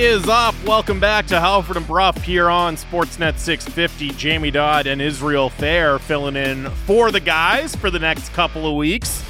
[0.00, 0.54] Is up?
[0.64, 4.10] Welcome back to Halford and Brough here on Sportsnet 650.
[4.10, 8.76] Jamie Dodd and Israel Fehr filling in for the guys for the next couple of
[8.76, 9.24] weeks.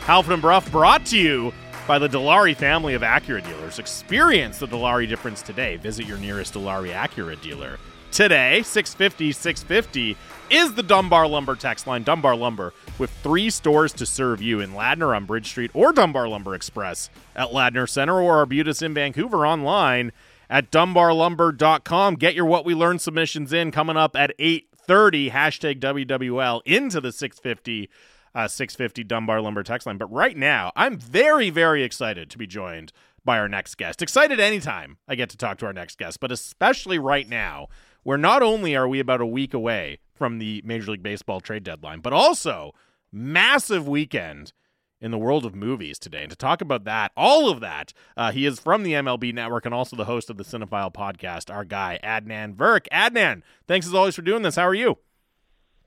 [0.00, 1.54] Halford and Brough brought to you
[1.88, 3.78] by the Dilawri family of Acura dealers.
[3.78, 5.76] Experience the Dilawri difference today.
[5.78, 7.78] Visit your nearest Dilawri Acura dealer.
[8.10, 10.18] Today, 650 650
[10.52, 12.02] is the Dunbar Lumber text line.
[12.02, 16.28] Dunbar Lumber with three stores to serve you in Ladner on Bridge Street or Dunbar
[16.28, 20.12] Lumber Express at Ladner Center or Arbutus in Vancouver online
[20.50, 22.16] at dunbarlumber.com.
[22.16, 27.12] Get your What We Learned submissions in coming up at 8.30, hashtag WWL, into the
[27.12, 27.88] 650
[28.34, 29.98] uh, 650 Dunbar Lumber text line.
[29.98, 32.92] But right now, I'm very, very excited to be joined
[33.24, 34.02] by our next guest.
[34.02, 37.68] Excited anytime I get to talk to our next guest, but especially right now,
[38.02, 41.64] where not only are we about a week away from the Major League Baseball trade
[41.64, 42.72] deadline, but also
[43.12, 44.52] massive weekend
[45.00, 46.22] in the world of movies today.
[46.22, 49.66] And to talk about that, all of that, uh, he is from the MLB Network
[49.66, 52.86] and also the host of the Cinephile podcast, our guy, Adnan Virk.
[52.92, 54.56] Adnan, thanks as always for doing this.
[54.56, 54.98] How are you?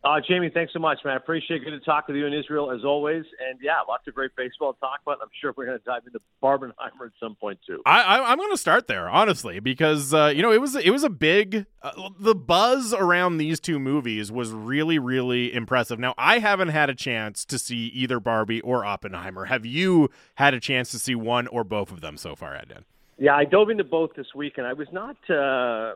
[0.06, 1.16] Uh, Jamie, thanks so much, man.
[1.16, 3.26] I appreciate good to talk with you in Israel as always.
[3.50, 5.18] And yeah, lots of great baseball to talk about.
[5.20, 7.82] I'm sure we're going to dive into Barbenheimer at some point too.
[7.88, 11.04] I, am going to start there, honestly, because uh, you know it was it was
[11.04, 15.98] a big uh, the buzz around these two movies was really really impressive.
[15.98, 19.46] Now I haven't had a chance to see either Barbie or Oppenheimer.
[19.46, 22.84] Have you had a chance to see one or both of them so far, Adnan?
[23.18, 25.16] Yeah, I dove into both this week, and I was not.
[25.28, 25.96] Uh,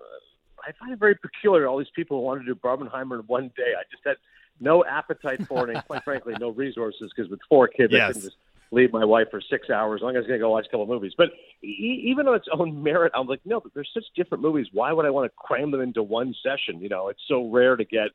[0.67, 1.67] I find it very peculiar.
[1.67, 3.73] All these people who want to do Barbenheimer in one day.
[3.77, 4.17] I just had
[4.59, 8.01] no appetite for it, and quite frankly, no resources because with four kids, yes.
[8.01, 8.37] I couldn't just
[8.71, 10.01] leave my wife for six hours.
[10.03, 11.13] I'm just going to go watch a couple of movies.
[11.17, 11.29] But
[11.63, 14.67] e- even on its own merit, I'm like, no, but there's such different movies.
[14.71, 16.81] Why would I want to cram them into one session?
[16.81, 18.09] You know, it's so rare to get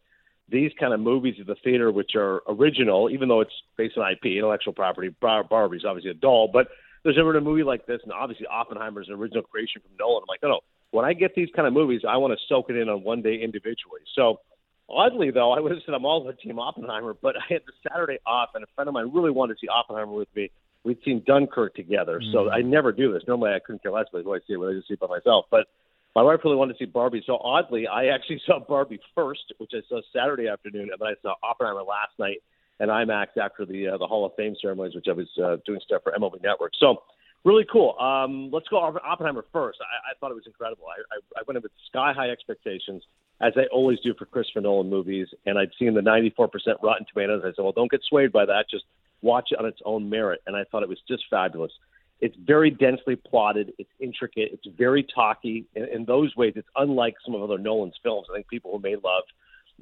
[0.48, 4.10] these kind of movies at the theater, which are original, even though it's based on
[4.10, 5.08] IP, intellectual property.
[5.08, 6.68] Bar- Barbie's obviously a doll, but
[7.02, 9.92] there's never been a movie like this, and obviously Oppenheimer is an original creation from
[9.98, 10.22] Nolan.
[10.22, 10.60] I'm like, no, no
[10.94, 13.20] when I get these kind of movies, I want to soak it in on one
[13.20, 14.02] day individually.
[14.14, 14.40] So,
[14.88, 17.72] oddly though, I would have said I'm all for Team Oppenheimer, but I had the
[17.88, 20.52] Saturday off, and a friend of mine really wanted to see Oppenheimer with me.
[20.84, 22.32] We'd seen Dunkirk together, mm-hmm.
[22.32, 23.24] so I never do this.
[23.26, 25.00] Normally, I couldn't care less about who I see it, but I just see it
[25.00, 25.46] by myself.
[25.50, 25.66] But
[26.14, 29.72] my wife really wanted to see Barbie, so oddly, I actually saw Barbie first, which
[29.74, 32.38] I saw Saturday afternoon, and then I saw Oppenheimer last night
[32.78, 35.80] and IMAX after the uh, the Hall of Fame ceremonies, which I was uh, doing
[35.84, 36.72] stuff for MLB Network.
[36.78, 37.02] So
[37.44, 37.98] really cool.
[37.98, 39.78] Um, let's go Oppenheimer first.
[39.80, 40.84] I, I thought it was incredible.
[40.88, 43.02] I, I, I went in with sky high expectations,
[43.40, 46.48] as I always do for Christopher Nolan movies, and I'd seen the 94%
[46.82, 47.42] Rotten Tomatoes.
[47.44, 48.66] I said, well, don't get swayed by that.
[48.70, 48.84] Just
[49.22, 50.40] watch it on its own merit.
[50.46, 51.72] And I thought it was just fabulous.
[52.20, 53.72] It's very densely plotted.
[53.78, 54.50] It's intricate.
[54.52, 55.66] It's very talky.
[55.74, 58.28] In, in those ways, it's unlike some of other Nolan's films.
[58.30, 59.24] I think people who may love,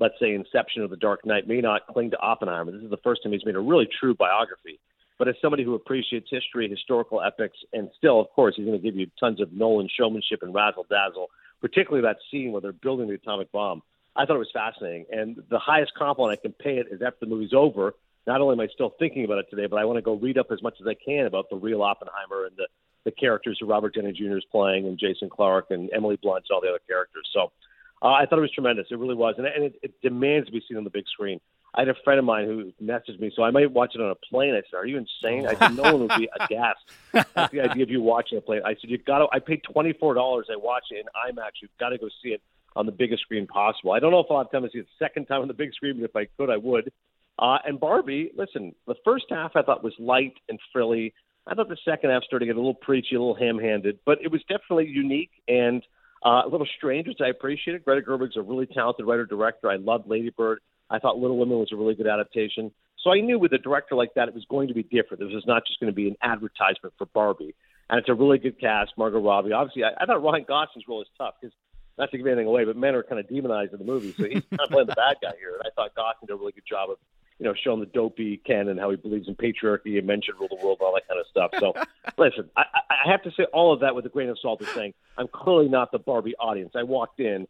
[0.00, 2.72] let's say, Inception or The Dark Knight may not cling to Oppenheimer.
[2.72, 4.80] This is the first time he's made a really true biography
[5.18, 8.82] but as somebody who appreciates history, historical epics, and still, of course, he's going to
[8.82, 11.28] give you tons of Nolan showmanship and razzle dazzle,
[11.60, 13.82] particularly that scene where they're building the atomic bomb.
[14.14, 15.06] I thought it was fascinating.
[15.10, 17.94] And the highest compliment I can pay it is after the movie's over.
[18.26, 20.38] Not only am I still thinking about it today, but I want to go read
[20.38, 22.68] up as much as I can about the real Oppenheimer and the,
[23.04, 24.36] the characters who Robert Downey Jr.
[24.36, 27.28] is playing, and Jason Clarke and Emily Blunt, and all the other characters.
[27.32, 27.52] So
[28.00, 28.86] uh, I thought it was tremendous.
[28.90, 31.40] It really was, and, and it, it demands to be seen on the big screen.
[31.74, 34.10] I had a friend of mine who messaged me, so I might watch it on
[34.10, 34.54] a plane.
[34.54, 36.80] I said, "Are you insane?" I said, "No one would be aghast
[37.14, 39.62] at the idea of you watching a plane." I said, "You got to." I paid
[39.62, 40.48] twenty four dollars.
[40.52, 41.62] I watch it in IMAX.
[41.62, 42.42] You've got to go see it
[42.76, 43.92] on the biggest screen possible.
[43.92, 45.72] I don't know if I'll have time to see it second time on the big
[45.74, 46.92] screen, but if I could, I would.
[47.38, 51.14] Uh, and Barbie, listen, the first half I thought was light and frilly.
[51.46, 54.18] I thought the second half started to get a little preachy, a little ham-handed, but
[54.22, 55.82] it was definitely unique and
[56.24, 57.84] uh, a little strange, which I appreciated.
[57.84, 59.68] Greta Gerwig's a really talented writer-director.
[59.68, 60.60] I loved Lady Bird.
[60.92, 62.70] I thought Little Women was a really good adaptation.
[63.02, 65.20] So I knew with a director like that, it was going to be different.
[65.20, 67.54] This was not just going to be an advertisement for Barbie.
[67.90, 68.92] And it's a really good cast.
[68.96, 69.52] Margot Robbie.
[69.52, 71.54] Obviously, I, I thought Ryan Gosling's role is tough because
[71.98, 74.24] not to give anything away, but men are kind of demonized in the movie, so
[74.24, 75.54] he's kind of playing the bad guy here.
[75.54, 76.96] And I thought Gosling did a really good job of,
[77.38, 80.38] you know, showing the dopey Ken and how he believes in patriarchy and men should
[80.38, 81.50] rule the world and all that kind of stuff.
[81.58, 81.74] So,
[82.18, 84.62] listen, I, I have to say all of that with a grain of salt.
[84.62, 86.72] Of saying I'm clearly not the Barbie audience.
[86.74, 87.46] I walked in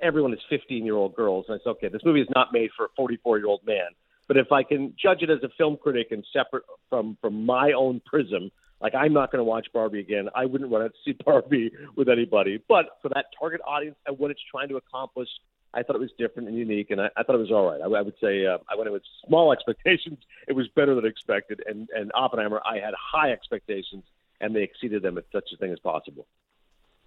[0.00, 1.46] everyone is 15 year old girls.
[1.48, 3.88] And I said, okay, this movie is not made for a 44 year old man.
[4.28, 7.72] But if I can judge it as a film critic and separate from from my
[7.72, 8.50] own prism,
[8.80, 10.28] like I'm not going to watch Barbie again.
[10.34, 12.62] I wouldn't want to see Barbie with anybody.
[12.68, 15.28] But for that target audience and what it's trying to accomplish,
[15.74, 17.80] I thought it was different and unique, and I, I thought it was all right.
[17.80, 20.18] I, I would say uh, I went in with small expectations.
[20.46, 21.62] It was better than expected.
[21.66, 24.04] And and Oppenheimer, I had high expectations,
[24.40, 26.26] and they exceeded them at such a thing as possible.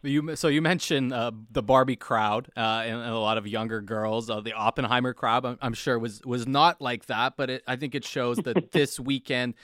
[0.05, 3.81] You so you mentioned uh, the Barbie crowd uh, and, and, a lot of younger
[3.81, 4.29] girls.
[4.29, 7.75] Uh, the Oppenheimer crowd, I'm, I'm, sure, was was not like that, but it, I
[7.75, 9.55] think it shows that this weekend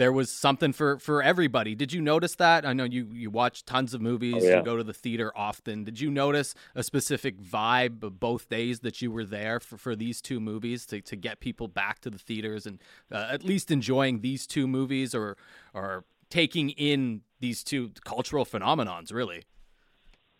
[0.00, 1.74] there was something for for everybody.
[1.74, 2.64] Did you notice that?
[2.64, 4.36] I know you you watch tons of movies.
[4.38, 4.56] Oh, yeah.
[4.56, 5.84] You go to the theater often.
[5.84, 10.22] Did you notice a specific vibe both days that you were there for, for these
[10.22, 12.78] two movies to, to get people back to the theaters and
[13.12, 15.36] uh, at least enjoying these two movies or
[15.74, 19.12] or taking in these two cultural phenomenons?
[19.12, 19.42] Really.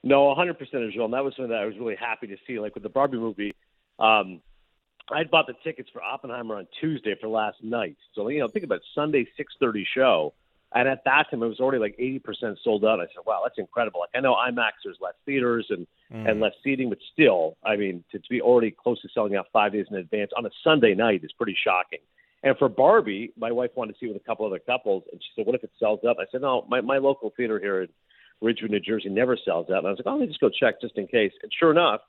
[0.02, 0.56] No, 100%
[0.92, 1.04] Joel.
[1.06, 2.58] And that was something that I was really happy to see.
[2.58, 3.54] Like with the Barbie movie,
[3.98, 4.40] um,
[5.12, 7.96] I'd bought the tickets for Oppenheimer on Tuesday for last night.
[8.14, 10.32] So you know, think about it, Sunday six thirty show,
[10.74, 13.00] and at that time it was already like eighty percent sold out.
[13.00, 16.30] I said, "Wow, that's incredible!" Like I know IMAX there's less theaters and mm.
[16.30, 19.46] and less seating, but still, I mean, to, to be already close to selling out
[19.52, 22.00] five days in advance on a Sunday night is pretty shocking.
[22.42, 25.28] And for Barbie, my wife wanted to see with a couple other couples, and she
[25.34, 27.88] said, "What if it sells out?" I said, "No, my my local theater here in
[28.40, 30.48] Ridgewood, New Jersey, never sells out." And I was like, "Oh, let me just go
[30.48, 32.00] check just in case." And sure enough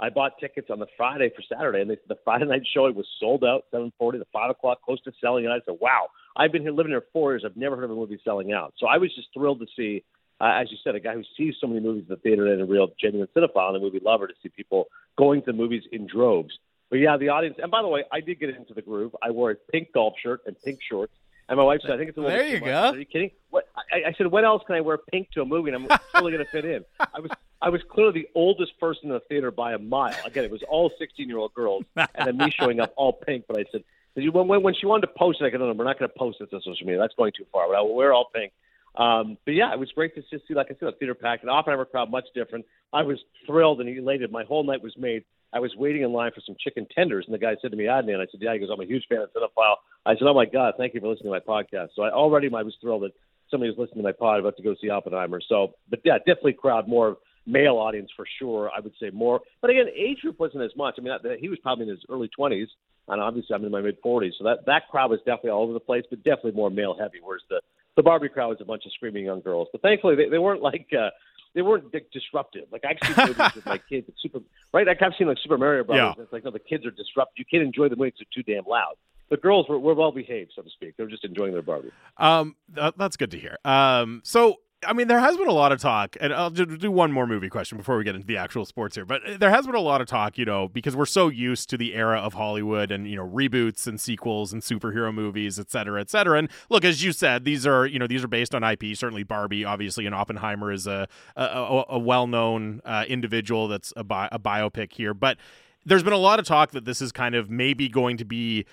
[0.00, 3.06] I bought tickets on the Friday for Saturday, and they, the Friday night showing was
[3.20, 4.18] sold out, 7:40.
[4.18, 7.04] The five o'clock, close to selling and I said, "Wow, I've been here living here
[7.12, 7.44] four years.
[7.44, 10.02] I've never heard of a movie selling out." So I was just thrilled to see,
[10.40, 12.62] uh, as you said, a guy who sees so many movies in the theater and
[12.62, 14.88] a real genuine cinephile and a movie lover to see people
[15.18, 16.58] going to movies in droves.
[16.88, 17.58] But yeah, the audience.
[17.62, 19.14] And by the way, I did get into the groove.
[19.22, 21.12] I wore a pink golf shirt and pink shorts.
[21.50, 22.90] And my wife said, "I think it's a little." There you go.
[22.90, 23.32] Are you kidding?
[23.50, 23.68] What?
[23.92, 26.32] I, I said, "What else can I wear pink to a movie?" And I'm totally
[26.32, 26.84] going to fit in.
[27.00, 27.30] I was
[27.62, 30.14] I was clearly the oldest person in the theater by a mile.
[30.24, 33.44] Again, it was all 16 year old girls, and then me showing up all pink.
[33.48, 35.84] But I said, when, when she wanted to post it, I said, no, no, we're
[35.84, 36.98] not going to post this on social media.
[36.98, 37.68] That's going too far.
[37.68, 38.52] But I will wear all pink.
[38.96, 41.42] Um, but yeah, it was great to just see, like I said, a theater packed.
[41.42, 42.64] An Oppenheimer crowd, much different.
[42.92, 44.32] I was thrilled and elated.
[44.32, 45.24] My whole night was made.
[45.52, 47.84] I was waiting in line for some chicken tenders, and the guy said to me,
[47.84, 49.76] Adnan, I said, yeah, he goes, I'm a huge fan of Cinephile.
[50.06, 51.88] I said, oh my God, thank you for listening to my podcast.
[51.96, 53.12] So I already I was thrilled that
[53.50, 55.40] somebody was listening to my pod about to go see Oppenheimer.
[55.48, 58.70] So, but yeah, definitely crowd more male audience for sure.
[58.76, 60.94] I would say more, but again, age group wasn't as much.
[60.98, 62.68] I mean, he was probably in his early twenties,
[63.08, 65.72] and obviously I'm in my mid forties, so that that crowd was definitely all over
[65.72, 67.18] the place, but definitely more male heavy.
[67.22, 67.60] Whereas the
[67.96, 70.62] the Barbie crowd was a bunch of screaming young girls, but thankfully they, they weren't
[70.62, 70.86] like.
[70.96, 71.10] uh
[71.54, 72.66] they weren't disruptive.
[72.70, 74.40] Like I've seen movies with my kids, super
[74.72, 74.86] right.
[74.86, 76.14] Like I've seen like Super Mario Brothers.
[76.16, 76.22] Yeah.
[76.22, 77.38] It's like no, the kids are disruptive.
[77.38, 78.96] You can't enjoy the movies; they're too damn loud
[79.30, 80.94] the girls were, were well behaved, so to speak.
[80.96, 81.92] They're just enjoying their Barbie.
[82.18, 83.56] Um, that, that's good to hear.
[83.64, 84.56] Um, so
[84.86, 87.50] I mean, there has been a lot of talk, and I'll do one more movie
[87.50, 89.04] question before we get into the actual sports here.
[89.04, 91.76] But there has been a lot of talk, you know, because we're so used to
[91.76, 96.00] the era of Hollywood and you know reboots and sequels and superhero movies, et cetera,
[96.00, 96.38] et cetera.
[96.38, 98.96] And look, as you said, these are you know these are based on IP.
[98.96, 101.06] Certainly, Barbie, obviously, and Oppenheimer is a
[101.36, 105.12] a, a well known uh, individual that's a, bi- a biopic here.
[105.12, 105.36] But
[105.84, 108.64] there's been a lot of talk that this is kind of maybe going to be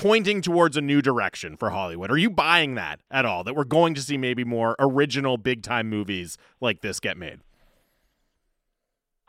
[0.00, 2.10] pointing towards a new direction for Hollywood.
[2.10, 3.44] Are you buying that at all?
[3.44, 7.40] That we're going to see maybe more original big time movies like this get made?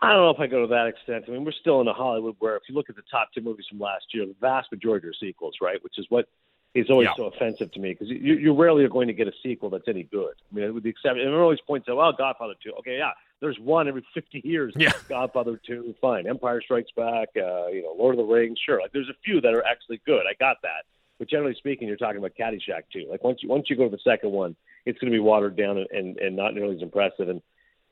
[0.02, 1.26] I don't know if I go to that extent.
[1.28, 3.42] I mean, we're still in a Hollywood where, if you look at the top two
[3.42, 5.84] movies from last year, the vast majority are sequels, right?
[5.84, 6.30] Which is what
[6.74, 7.16] is always yeah.
[7.18, 9.88] so offensive to me because you, you rarely are going to get a sequel that's
[9.88, 10.36] any good.
[10.52, 12.74] I mean, with the exception, and everyone always points out, well, Godfather 2.
[12.80, 14.74] Okay, yeah, there's one every 50 years.
[14.78, 14.92] Yeah.
[15.10, 16.28] Godfather 2, fine.
[16.28, 18.82] Empire Strikes Back, uh, you know, Lord of the Rings, sure.
[18.82, 20.22] Like, there's a few that are actually good.
[20.22, 20.86] I got that.
[21.22, 23.06] But generally speaking, you're talking about Caddyshack too.
[23.08, 24.56] Like once you once you go to the second one,
[24.88, 27.30] it's going to be watered down and, and, and not nearly as impressive.
[27.30, 27.44] And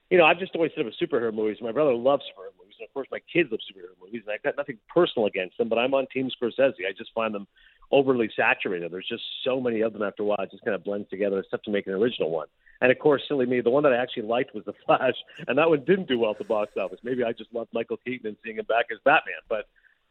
[0.10, 1.58] you know, I've just always said about superhero movies.
[1.62, 4.24] My brother loves superhero movies, and of course, my kids love superhero movies.
[4.25, 6.88] And I've got nothing personal against them, but I'm on Team Scorsese.
[6.89, 7.46] I just find them
[7.91, 8.91] overly saturated.
[8.91, 10.38] There's just so many of them after a while.
[10.41, 11.39] It just kind of blends together.
[11.39, 12.48] It's tough to make an original one.
[12.81, 15.15] And of course, silly me, the one that I actually liked was The Flash,
[15.48, 17.00] and that one didn't do well at the box office.
[17.03, 19.41] Maybe I just loved Michael Keaton and seeing him back as Batman.
[19.50, 19.67] But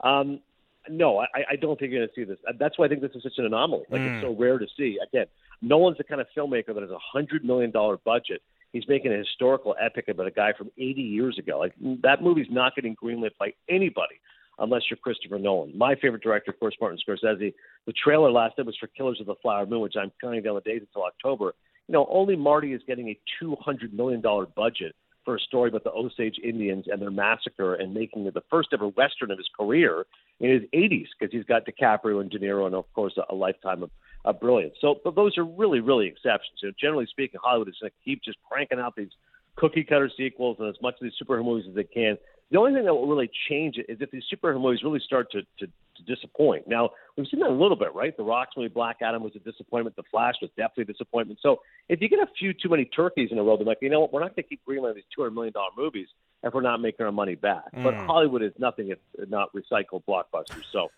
[0.06, 0.40] um,
[0.88, 2.38] no, I, I don't think you're going to see this.
[2.58, 3.85] That's why I think this is such an anomaly.
[3.90, 4.16] Like mm.
[4.16, 4.99] it's so rare to see.
[5.02, 5.26] Again,
[5.62, 8.42] Nolan's the kind of filmmaker that has a hundred million dollar budget.
[8.73, 11.58] He's making a historical epic about a guy from 80 years ago.
[11.58, 14.20] Like that movie's not getting greenlit by anybody
[14.59, 15.77] unless you're Christopher Nolan.
[15.77, 17.55] My favorite director, of course, Martin Scorsese.
[17.87, 20.55] The trailer last night was for Killers of the Flower Moon, which I'm counting down
[20.55, 21.55] the days until October.
[21.87, 25.85] You know, only Marty is getting a 200 million dollar budget for a story about
[25.85, 29.49] the Osage Indians and their massacre and making it the first ever Western of his
[29.59, 30.07] career
[30.41, 33.35] in his 80s because he's got DiCaprio and De Niro and, of course, a, a
[33.35, 33.91] lifetime of,
[34.25, 34.75] of brilliance.
[34.81, 36.61] So but those are really, really exceptions.
[36.62, 39.11] You know, generally speaking, Hollywood is going to keep just cranking out these
[39.57, 42.17] cookie cutter sequels and as much of these superhero movies as they can
[42.50, 45.31] the only thing that will really change it is if these superhero movies really start
[45.33, 46.67] to, to, to disappoint.
[46.67, 48.17] Now, we've seen that a little bit, right?
[48.17, 49.97] The Rock's movie Black Adam was a disappointment.
[49.97, 51.40] The Flash was definitely a disappointment.
[51.43, 53.90] So if you get a few too many turkeys in a row, they're like, you
[53.90, 56.09] know what, we're not going to keep greenlighting these $200 million movies
[56.43, 57.71] if we're not making our money back.
[57.75, 57.85] Mm.
[57.85, 60.64] But Hollywood is nothing if not recycled blockbusters.
[60.73, 60.88] So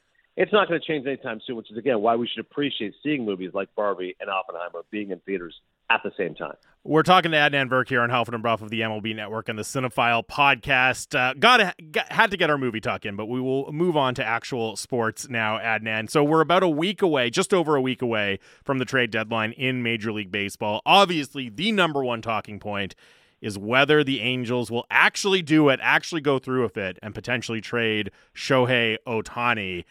[0.41, 3.27] it's not going to change anytime soon, which is, again, why we should appreciate seeing
[3.27, 5.55] movies like Barbie and Oppenheimer being in theaters
[5.91, 6.55] at the same time.
[6.83, 9.59] We're talking to Adnan Virk here on Halford and Brough of the MLB Network and
[9.59, 11.15] the Cinephile podcast.
[11.15, 14.15] Uh, got, got had to get our movie talk in, but we will move on
[14.15, 16.09] to actual sports now, Adnan.
[16.09, 19.53] So we're about a week away, just over a week away from the trade deadline
[19.53, 20.81] in Major League Baseball.
[20.87, 22.95] Obviously, the number one talking point
[23.43, 27.61] is whether the Angels will actually do it, actually go through with it, and potentially
[27.61, 29.85] trade Shohei Ohtani.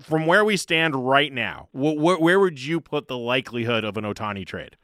[0.00, 4.04] From where we stand right now, wh- where would you put the likelihood of an
[4.04, 4.76] Ohtani trade?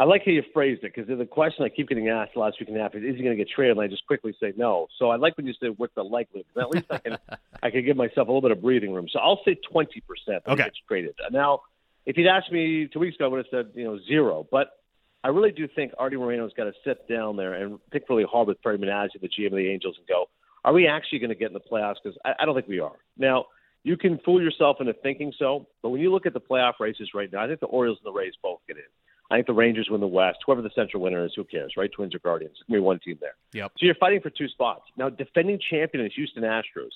[0.00, 2.70] I like how you phrased it because the question I keep getting asked last week
[2.70, 3.76] and a half is, is he going to get traded?
[3.76, 4.86] And I just quickly say no.
[4.98, 6.46] So I like when you say what's the likelihood.
[6.58, 7.18] At least I can
[7.62, 9.08] I can give myself a little bit of breathing room.
[9.12, 10.62] So I'll say twenty percent that okay.
[10.62, 11.14] he gets traded.
[11.30, 11.60] Now,
[12.06, 14.46] if you'd asked me two weeks ago, I would have said you know zero.
[14.50, 14.70] But
[15.22, 18.48] I really do think Arte Moreno's got to sit down there and pick really hard
[18.48, 20.30] with Perry Minasian, the GM of the Angels, and go,
[20.64, 21.96] are we actually going to get in the playoffs?
[22.02, 22.96] Because I, I don't think we are.
[23.16, 23.46] Now,
[23.82, 27.10] you can fool yourself into thinking so, but when you look at the playoff races
[27.14, 28.82] right now, I think the Orioles and the Rays both get in.
[29.30, 30.38] I think the Rangers win the West.
[30.44, 31.90] Whoever the central winner is, who cares, right?
[31.90, 32.56] Twins or Guardians.
[32.60, 33.36] It's going to be one team there.
[33.52, 33.72] Yep.
[33.78, 34.82] So you're fighting for two spots.
[34.96, 36.90] Now, defending champion is Houston Astros.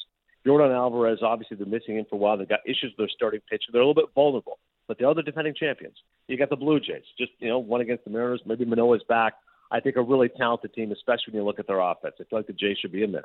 [0.44, 2.36] Yordan Alvarez, obviously, they're missing him for a while.
[2.36, 3.70] They've got issues with their starting pitcher.
[3.72, 5.96] They're a little bit vulnerable, but the defending champions.
[6.28, 8.42] You got the Blue Jays, just, you know, one against the Mariners.
[8.44, 9.34] Maybe Manoah's back.
[9.70, 12.16] I think a really talented team, especially when you look at their offense.
[12.20, 13.24] I feel like the Jays should be in there.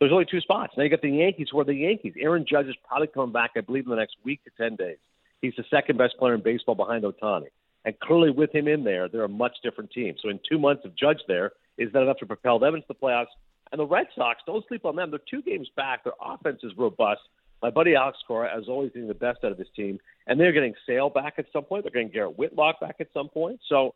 [0.00, 0.74] There's only two spots.
[0.76, 2.14] Now you got the Yankees, who are the Yankees.
[2.20, 4.98] Aaron Judge is probably coming back, I believe, in the next week to 10 days.
[5.40, 7.48] He's the second best player in baseball behind Ohtani.
[7.84, 10.14] And clearly, with him in there, they're a much different team.
[10.20, 12.94] So, in two months of Judge there, is that enough to propel them into the
[12.94, 13.26] playoffs?
[13.70, 15.10] And the Red Sox, don't sleep on them.
[15.10, 16.04] They're two games back.
[16.04, 17.20] Their offense is robust.
[17.62, 19.98] My buddy Alex Cora, as always, getting the best out of this team.
[20.26, 21.84] And they're getting Sale back at some point.
[21.84, 23.60] They're getting Garrett Whitlock back at some point.
[23.68, 23.94] So,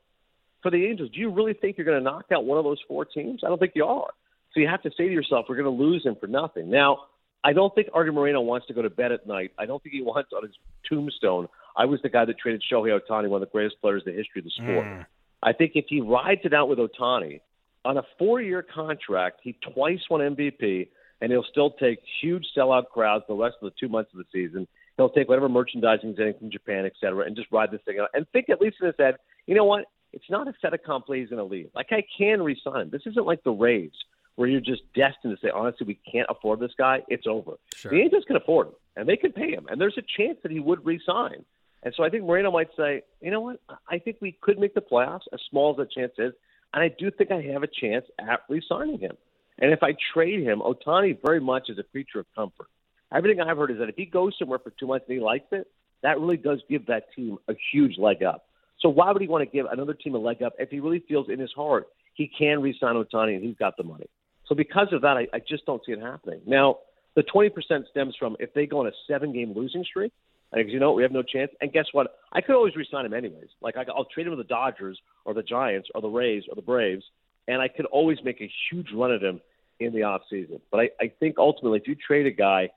[0.62, 2.80] for the Angels, do you really think you're going to knock out one of those
[2.86, 3.42] four teams?
[3.44, 4.10] I don't think you are.
[4.52, 6.70] So you have to say to yourself, we're going to lose him for nothing.
[6.70, 6.98] Now,
[7.44, 9.52] I don't think Arte Moreno wants to go to bed at night.
[9.58, 10.52] I don't think he wants on his
[10.88, 11.48] tombstone.
[11.76, 14.18] I was the guy that traded Shohei Ohtani, one of the greatest players in the
[14.18, 14.86] history of the sport.
[14.86, 15.06] Mm.
[15.42, 17.40] I think if he rides it out with Ohtani
[17.84, 20.88] on a four-year contract, he twice won MVP,
[21.20, 24.24] and he'll still take huge sellout crowds the rest of the two months of the
[24.32, 24.68] season.
[24.96, 27.98] He'll take whatever merchandising he's getting from Japan, et cetera, and just ride this thing
[28.00, 28.10] out.
[28.14, 29.16] And think at least in his head,
[29.46, 29.86] you know what?
[30.12, 31.70] It's not a fait accompli he's going to leave.
[31.74, 32.90] Like I can resign him.
[32.90, 33.92] This isn't like the Rays
[34.36, 37.52] where you're just destined to say, honestly, we can't afford this guy, it's over.
[37.74, 37.90] Sure.
[37.90, 40.52] The Angels can afford him, and they can pay him, and there's a chance that
[40.52, 41.44] he would resign.
[41.82, 44.74] And so I think Moreno might say, you know what, I think we could make
[44.74, 46.32] the playoffs, as small as that chance is,
[46.72, 49.16] and I do think I have a chance at resigning him.
[49.58, 52.68] And if I trade him, Ohtani very much is a creature of comfort.
[53.14, 55.46] Everything I've heard is that if he goes somewhere for two months and he likes
[55.52, 55.66] it,
[56.02, 58.46] that really does give that team a huge leg up.
[58.80, 61.04] So why would he want to give another team a leg up if he really
[61.06, 64.06] feels in his heart he can resign Ohtani and he's got the money?
[64.46, 66.40] So because of that, I, I just don't see it happening.
[66.46, 66.78] Now,
[67.14, 67.50] the 20%
[67.90, 70.12] stems from if they go on a seven game losing streak,
[70.52, 71.50] because you know we have no chance.
[71.60, 72.18] And guess what?
[72.32, 73.48] I could always resign him anyways.
[73.60, 76.54] Like I, I'll trade him with the Dodgers or the Giants or the Rays or
[76.54, 77.04] the Braves,
[77.48, 79.40] and I could always make a huge run at him
[79.80, 80.60] in the off season.
[80.70, 82.70] But I, I think ultimately, if you trade a guy,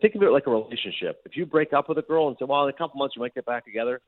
[0.00, 1.22] think of it like a relationship.
[1.24, 3.22] If you break up with a girl and say, "Well, in a couple months you
[3.22, 4.00] might get back together,"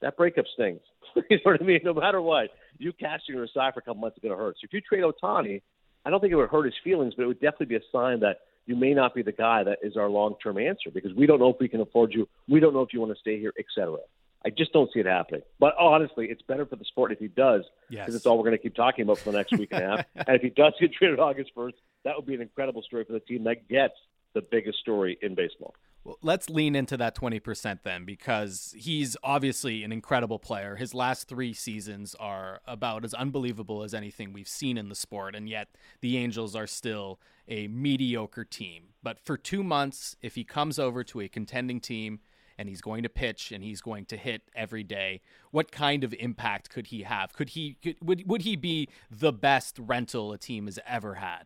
[0.00, 0.80] that breakup stings.
[1.16, 1.80] you know what I mean?
[1.84, 4.56] No matter what, you casting her aside for a couple months is going to hurt.
[4.60, 5.62] So if you trade Ohtani,
[6.04, 8.20] I don't think it would hurt his feelings, but it would definitely be a sign
[8.20, 11.26] that you may not be the guy that is our long term answer because we
[11.26, 12.28] don't know if we can afford you.
[12.48, 13.98] We don't know if you want to stay here, etc.
[14.44, 15.42] I just don't see it happening.
[15.60, 18.14] But honestly, it's better for the sport if he does, because yes.
[18.14, 20.06] it's all we're going to keep talking about for the next week and a half.
[20.26, 23.12] and if he does get traded August 1st, that would be an incredible story for
[23.12, 23.94] the team that gets
[24.34, 25.74] the biggest story in baseball.
[26.04, 30.74] Well, let's lean into that 20% then because he's obviously an incredible player.
[30.74, 35.36] His last three seasons are about as unbelievable as anything we've seen in the sport,
[35.36, 35.68] and yet
[36.00, 38.88] the Angels are still a mediocre team.
[39.02, 42.20] But for two months, if he comes over to a contending team
[42.58, 45.20] and he's going to pitch and he's going to hit every day,
[45.52, 47.32] what kind of impact could he have?
[47.32, 51.44] Could he could, would would he be the best rental a team has ever had?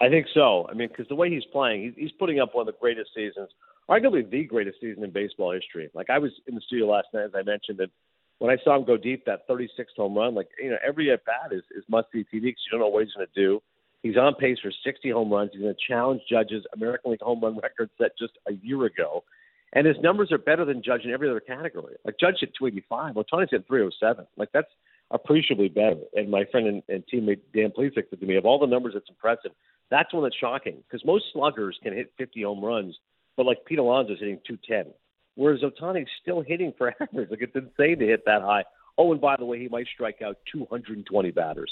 [0.00, 0.66] I think so.
[0.70, 3.48] I mean, because the way he's playing, he's putting up one of the greatest seasons,
[3.90, 5.90] arguably the greatest season in baseball history.
[5.92, 7.90] Like I was in the studio last night, as I mentioned, and
[8.38, 11.24] when I saw him go deep, that 36th home run, like you know, every at
[11.24, 13.60] bat is, is must see TV because you don't know what he's going to do.
[14.02, 15.50] He's on pace for 60 home runs.
[15.52, 19.24] He's going to challenge Judge's American League home run record set just a year ago,
[19.72, 21.96] and his numbers are better than Judge in every other category.
[22.04, 24.26] Like Judge hit 285, Ohtani's hit 307.
[24.36, 24.70] Like that's
[25.10, 26.00] appreciably better.
[26.14, 28.94] And my friend and, and teammate Dan Plesac said to me, of all the numbers,
[28.96, 29.52] it's impressive.
[29.90, 32.96] That's one that's shocking because most sluggers can hit 50 home runs,
[33.36, 34.92] but like Pete Alonso's hitting 210,
[35.34, 37.30] whereas Ohtani's still hitting for average.
[37.30, 38.64] Like it's insane to hit that high.
[38.98, 41.70] Oh, and by the way, he might strike out 220 batters.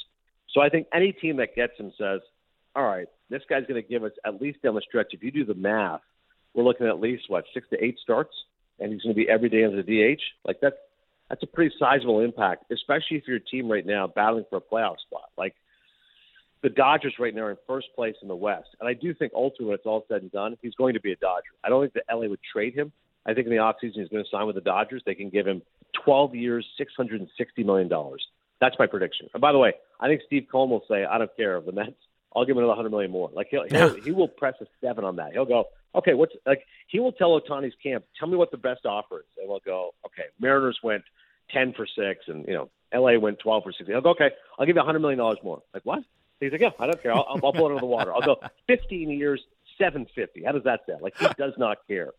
[0.53, 2.21] So I think any team that gets him says,
[2.75, 5.09] all right, this guy's going to give us at least down the stretch.
[5.13, 6.01] If you do the math,
[6.55, 8.35] we're looking at at least what six to eight starts,
[8.79, 10.21] and he's going to be every day as a DH.
[10.47, 10.77] Like that's
[11.29, 14.61] that's a pretty sizable impact, especially if you're a team right now battling for a
[14.61, 15.31] playoff spot.
[15.37, 15.55] Like
[16.63, 19.33] the Dodgers right now are in first place in the West, and I do think
[19.35, 21.51] ultimately when it's all said and done, he's going to be a Dodger.
[21.65, 22.93] I don't think that LA would trade him.
[23.27, 25.03] I think in the offseason he's going to sign with the Dodgers.
[25.05, 25.63] They can give him
[26.05, 27.29] 12 years, $660
[27.65, 27.91] million.
[28.61, 29.29] That's my prediction.
[29.35, 31.73] And by the way, I think Steve Cohen will say, I don't care of the
[31.73, 31.97] Mets.
[32.35, 33.31] I'll give him another 100 million more.
[33.33, 35.33] Like he'll, he'll he will press a seven on that.
[35.33, 35.65] He'll go,
[35.97, 36.65] okay, what's like?
[36.89, 39.95] He will tell Ohtani's camp, tell me what the best offer is, and we'll go,
[40.05, 40.25] okay.
[40.41, 41.05] Mariners went
[41.53, 43.89] 10 for six, and you know, LA went 12 for six.
[43.89, 45.63] He'll go, okay, I'll give you a 100 million dollars more.
[45.75, 46.01] Like what?
[46.41, 47.13] He's like, yeah, I don't care.
[47.13, 48.15] I'll, I'll pull it out of the water.
[48.15, 48.37] I'll go
[48.67, 49.41] 15 years,
[49.79, 50.45] 750.
[50.45, 51.01] How does that sound?
[51.03, 52.13] Like he does not care.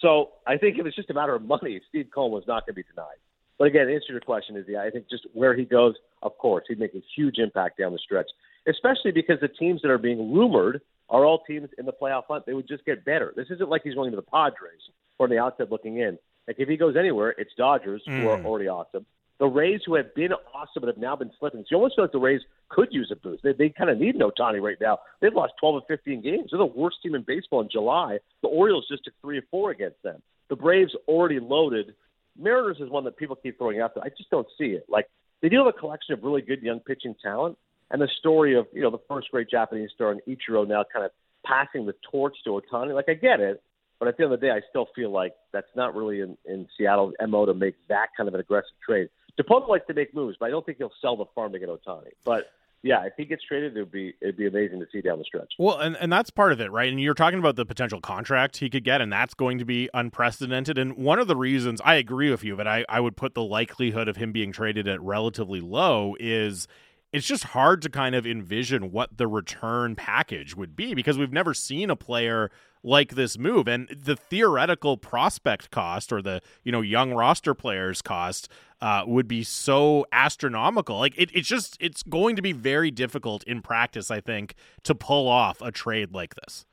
[0.00, 2.74] So I think if it's just a matter of money, Steve Cohen was not going
[2.74, 3.16] to be denied.
[3.58, 6.64] But again, answer your question is, yeah, I think just where he goes, of course,
[6.68, 8.28] he'd make a huge impact down the stretch,
[8.68, 12.46] especially because the teams that are being rumored are all teams in the playoff hunt.
[12.46, 13.32] They would just get better.
[13.36, 14.80] This isn't like he's going to the Padres
[15.16, 16.18] from the outside looking in.
[16.46, 18.22] Like if he goes anywhere, it's Dodgers mm.
[18.22, 18.44] who are mm.
[18.44, 19.06] already awesome.
[19.38, 21.62] The Rays who have been awesome but have now been slipping.
[21.62, 23.42] So you almost feel like the Rays could use a boost.
[23.42, 24.98] They, they kind of need Ohtani right now.
[25.20, 26.50] They've lost 12 of 15 games.
[26.50, 28.18] They're the worst team in baseball in July.
[28.42, 30.22] The Orioles just took three or four against them.
[30.48, 31.94] The Braves already loaded
[32.38, 34.04] Mariners is one that people keep throwing out there.
[34.04, 34.86] I just don't see it.
[34.88, 35.06] Like
[35.40, 37.56] they do have a collection of really good young pitching talent,
[37.94, 41.04] and the story of you know the first great Japanese star in Ichiro now kind
[41.04, 41.12] of
[41.46, 42.92] passing the torch to Ohtani.
[42.92, 43.62] Like I get it,
[44.00, 46.36] but at the end of the day, I still feel like that's not really in,
[46.44, 49.10] in Seattle's mo to make that kind of an aggressive trade.
[49.40, 51.68] Dipoto likes to make moves, but I don't think he'll sell the farm to get
[51.68, 52.10] Ohtani.
[52.24, 52.50] But
[52.82, 55.52] yeah, if he gets traded, it'd be it'd be amazing to see down the stretch.
[55.56, 56.88] Well, and, and that's part of it, right?
[56.88, 59.88] And you're talking about the potential contract he could get, and that's going to be
[59.94, 60.78] unprecedented.
[60.78, 63.44] And one of the reasons I agree with you, but I, I would put the
[63.44, 66.66] likelihood of him being traded at relatively low is
[67.14, 71.32] it's just hard to kind of envision what the return package would be because we've
[71.32, 72.50] never seen a player
[72.82, 73.68] like this move.
[73.68, 78.48] And the theoretical prospect cost or the you know young roster players cost
[78.80, 80.98] uh, would be so astronomical.
[80.98, 84.92] Like it, it's just it's going to be very difficult in practice i think to
[84.92, 86.66] pull off a trade like this.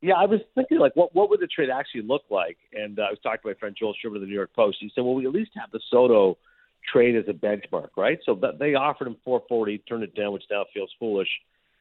[0.00, 2.56] Yeah i was thinking like what what would the trade actually look like?
[2.72, 4.78] And uh, i was talking to my friend joel Sherman of the new york post.
[4.80, 6.38] He said well we at least have the soto
[6.90, 10.64] trade as a benchmark right so they offered him 440 turned it down which now
[10.72, 11.28] feels foolish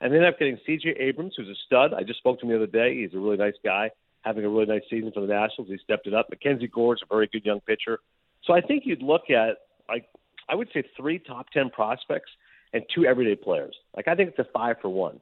[0.04, 0.96] and they ended up getting C.J.
[1.00, 1.94] Abrams, who's a stud.
[1.94, 3.02] I just spoke to him the other day.
[3.02, 3.90] He's a really nice guy,
[4.22, 5.70] having a really nice season for the Nationals.
[5.70, 6.30] He stepped it up.
[6.30, 8.00] Mackenzie Gore's a very good young pitcher.
[8.44, 10.10] So I think you'd look at like
[10.50, 12.32] I would say three top ten prospects
[12.74, 13.78] and two everyday players.
[13.96, 15.22] Like I think it's a five for one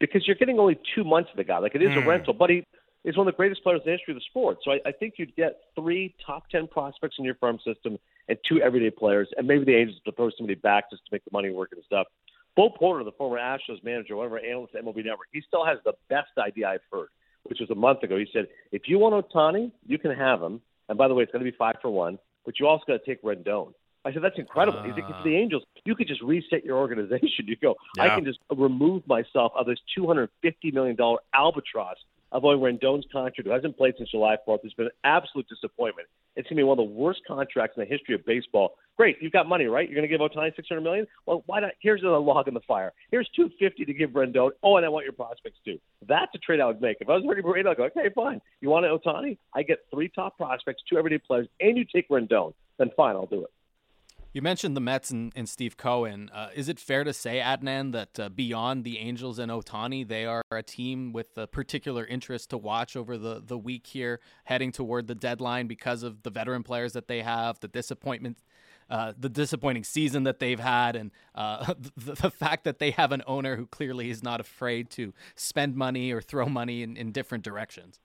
[0.00, 1.58] because you're getting only two months of the guy.
[1.58, 1.98] Like it is mm.
[1.98, 2.08] a hmm.
[2.08, 2.64] rental, but he
[3.04, 4.58] is one of the greatest players in the history of the sport.
[4.64, 8.38] So I, I think you'd get three top ten prospects in your farm system and
[8.48, 11.30] two everyday players, and maybe the Angels to throw somebody back just to make the
[11.32, 12.06] money work and stuff.
[12.56, 15.64] Bo Porter, the former Astros manager, one of our analysts at MLB Network, he still
[15.64, 17.08] has the best idea I've heard,
[17.44, 18.16] which was a month ago.
[18.16, 20.60] He said, if you want Ohtani, you can have him.
[20.88, 23.04] And by the way, it's going to be five for one, but you also got
[23.04, 23.72] to take Rendon.
[24.04, 24.80] I said, that's incredible.
[24.80, 27.28] Uh, He's like, the Angels, you could just reset your organization.
[27.46, 28.04] You go, yeah.
[28.04, 30.28] I can just remove myself of this $250
[30.72, 30.96] million
[31.34, 31.96] albatross
[32.34, 34.58] avoiding Rendon's contract, who hasn't played since July 4th.
[34.64, 36.08] It's been an absolute disappointment.
[36.36, 38.76] It's going to be one of the worst contracts in the history of baseball.
[38.96, 39.88] Great, you've got money, right?
[39.88, 41.06] You're going to give Ohtani 600 million.
[41.26, 41.72] Well, why not?
[41.80, 42.92] Here's a log in the fire.
[43.10, 44.50] Here's 250 to give Rendon.
[44.62, 45.78] Oh, and I want your prospects too.
[46.06, 46.98] That's a trade I would make.
[47.00, 48.40] If I was Ricky Moreno, I'd go, okay, fine.
[48.60, 49.38] You want Ohtani?
[49.54, 52.52] I get three top prospects, two everyday players, and you take Rendon.
[52.78, 53.50] Then fine, I'll do it.
[54.34, 56.28] You mentioned the Mets and, and Steve Cohen.
[56.34, 60.26] Uh, is it fair to say, Adnan, that uh, beyond the Angels and Ohtani, they
[60.26, 64.72] are a team with a particular interest to watch over the, the week here, heading
[64.72, 68.38] toward the deadline because of the veteran players that they have, the disappointment,
[68.90, 73.12] uh, the disappointing season that they've had, and uh, the, the, fact that they have
[73.12, 77.12] an owner who clearly is not afraid to spend money or throw money in, in
[77.12, 78.00] different directions?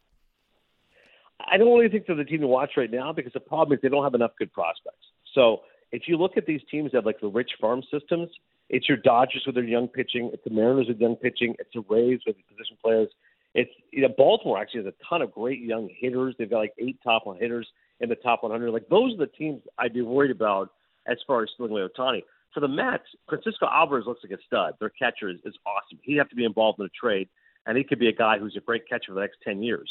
[1.39, 3.82] I don't really think they're the team to watch right now because the problem is
[3.82, 5.08] they don't have enough good prospects.
[5.34, 8.30] So if you look at these teams that have like the rich farm systems,
[8.69, 11.84] it's your Dodgers with their young pitching, it's the Mariners with young pitching, it's the
[11.89, 13.10] Rays with the position players.
[13.56, 16.36] It's you know Baltimore actually has a ton of great young hitters.
[16.38, 17.67] They've got like eight top one hitters
[17.99, 18.71] in the top 100.
[18.71, 20.71] Like those are the teams I'd be worried about
[21.08, 22.21] as far as stealing away Ohtani.
[22.54, 24.73] For the Mets, Francisco Alvarez looks like a stud.
[24.80, 25.99] Their catcher is, is awesome.
[26.02, 27.30] He'd have to be involved in a trade,
[27.65, 29.89] and he could be a guy who's a great catcher for the next 10 years.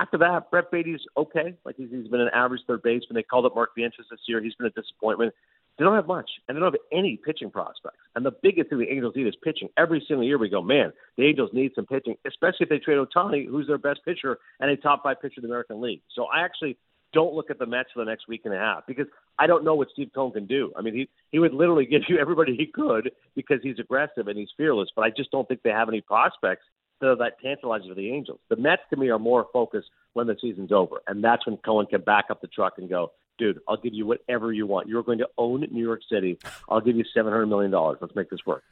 [0.00, 1.54] After that, Brett Baty's okay.
[1.66, 3.16] Like he's, he's been an average third baseman.
[3.16, 4.42] They called up Mark Vientos this year.
[4.42, 5.34] He's been a disappointment.
[5.78, 7.98] They don't have much, and they don't have any pitching prospects.
[8.16, 9.68] And the biggest thing the Angels need is pitching.
[9.76, 12.96] Every single year we go, man, the Angels need some pitching, especially if they trade
[12.96, 16.00] Ohtani, who's their best pitcher and a top five pitcher in the American League.
[16.14, 16.78] So I actually
[17.12, 19.06] don't look at the Mets for the next week and a half because
[19.38, 20.72] I don't know what Steve Cohen can do.
[20.78, 24.38] I mean, he he would literally give you everybody he could because he's aggressive and
[24.38, 24.88] he's fearless.
[24.96, 26.64] But I just don't think they have any prospects
[27.00, 28.38] that that tantalizing for the Angels.
[28.48, 31.86] The Mets to me are more focused when the season's over, and that's when Cohen
[31.86, 34.88] can back up the truck and go, dude, I'll give you whatever you want.
[34.88, 36.38] You're going to own New York City.
[36.68, 37.98] I'll give you seven hundred million dollars.
[38.00, 38.62] Let's make this work.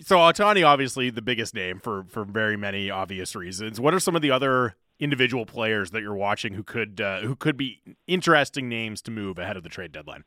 [0.00, 3.80] so Ohtani, obviously the biggest name for for very many obvious reasons.
[3.80, 7.36] What are some of the other individual players that you're watching who could uh, who
[7.36, 10.24] could be interesting names to move ahead of the trade deadline?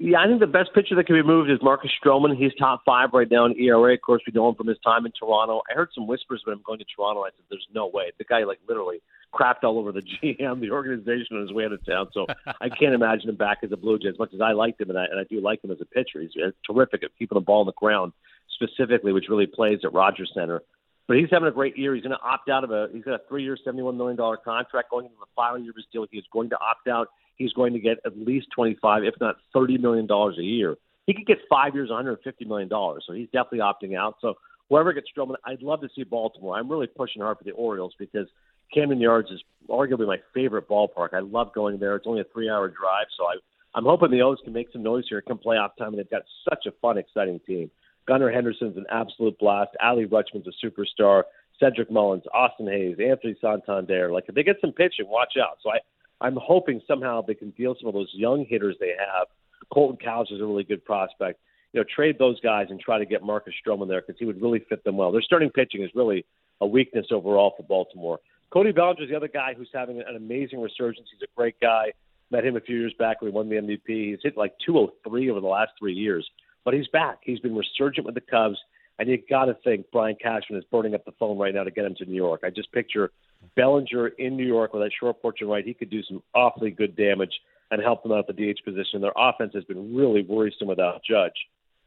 [0.00, 2.36] Yeah, I think the best pitcher that can be moved is Marcus Stroman.
[2.36, 3.94] He's top five right now in ERA.
[3.94, 5.60] Of course, we know him from his time in Toronto.
[5.68, 7.22] I heard some whispers about him going to Toronto.
[7.22, 9.00] I said, "There's no way." The guy, like, literally
[9.34, 12.08] crapped all over the GM, the organization on his way out of town.
[12.12, 12.26] So
[12.60, 14.90] I can't imagine him back as a Blue Jay as much as I liked him,
[14.90, 16.20] and I, and I do like him as a pitcher.
[16.20, 18.12] He's uh, terrific at keeping the ball on the ground,
[18.54, 20.62] specifically, which really plays at Rogers Center.
[21.08, 21.94] But he's having a great year.
[21.94, 22.88] He's going to opt out of a.
[22.92, 25.86] He's got a three-year, seventy-one million dollar contract going into the final year of his
[25.90, 26.06] deal.
[26.08, 27.08] He is going to opt out.
[27.38, 30.76] He's going to get at least twenty-five, if not thirty million dollars a year.
[31.06, 33.04] He could get five years, one hundred fifty million dollars.
[33.06, 34.16] So he's definitely opting out.
[34.20, 34.34] So
[34.68, 36.56] whoever gets Stroman, I'd love to see Baltimore.
[36.56, 38.26] I'm really pushing hard for the Orioles because
[38.74, 41.14] Camden Yards is arguably my favorite ballpark.
[41.14, 41.96] I love going there.
[41.96, 43.36] It's only a three-hour drive, so I,
[43.74, 45.88] I'm hoping the O's can make some noise here come playoff time.
[45.88, 47.70] And they've got such a fun, exciting team.
[48.06, 49.70] Gunnar Henderson's an absolute blast.
[49.82, 51.22] Adley Rutschman's a superstar.
[51.60, 54.12] Cedric Mullins, Austin Hays, Anthony Santander.
[54.12, 55.58] Like if they get some pitching, watch out.
[55.62, 55.78] So I,
[56.20, 59.28] I'm hoping somehow they can deal some of those young hitters they have.
[59.72, 61.40] Colton Cowser is a really good prospect.
[61.72, 64.40] You know, trade those guys and try to get Marcus Stroman there because he would
[64.40, 65.12] really fit them well.
[65.12, 66.24] Their starting pitching is really
[66.60, 68.18] a weakness overall for Baltimore.
[68.50, 71.08] Cody Bellinger is the other guy who's having an amazing resurgence.
[71.12, 71.92] He's a great guy.
[72.30, 74.10] Met him a few years back when he won the MVP.
[74.10, 76.28] He's hit like 203 over the last three years,
[76.64, 77.18] but he's back.
[77.22, 78.58] He's been resurgent with the Cubs,
[78.98, 81.70] and you got to think Brian Cashman is burning up the phone right now to
[81.70, 82.40] get him to New York.
[82.44, 83.10] I just picture
[83.56, 85.64] Bellinger in New York with that short porch and right.
[85.64, 87.32] He could do some awfully good damage
[87.70, 89.00] and help them out at the DH position.
[89.00, 91.34] Their offense has been really worrisome without Judge.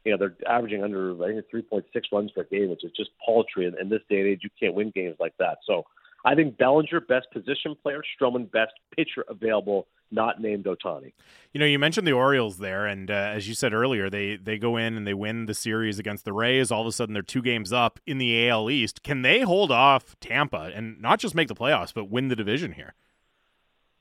[0.04, 3.66] You know, they're averaging under I think 3.6 runs per game, which is just paltry.
[3.66, 5.58] And in this day and age, you can't win games like that.
[5.66, 5.84] So
[6.24, 11.12] I think Bellinger, best position player, Stroman, best pitcher available, not named Ohtani.
[11.52, 14.58] You know, you mentioned the Orioles there, and uh, as you said earlier, they they
[14.58, 16.70] go in and they win the series against the Rays.
[16.70, 19.02] All of a sudden, they're two games up in the AL East.
[19.02, 22.72] Can they hold off Tampa and not just make the playoffs, but win the division
[22.72, 22.94] here?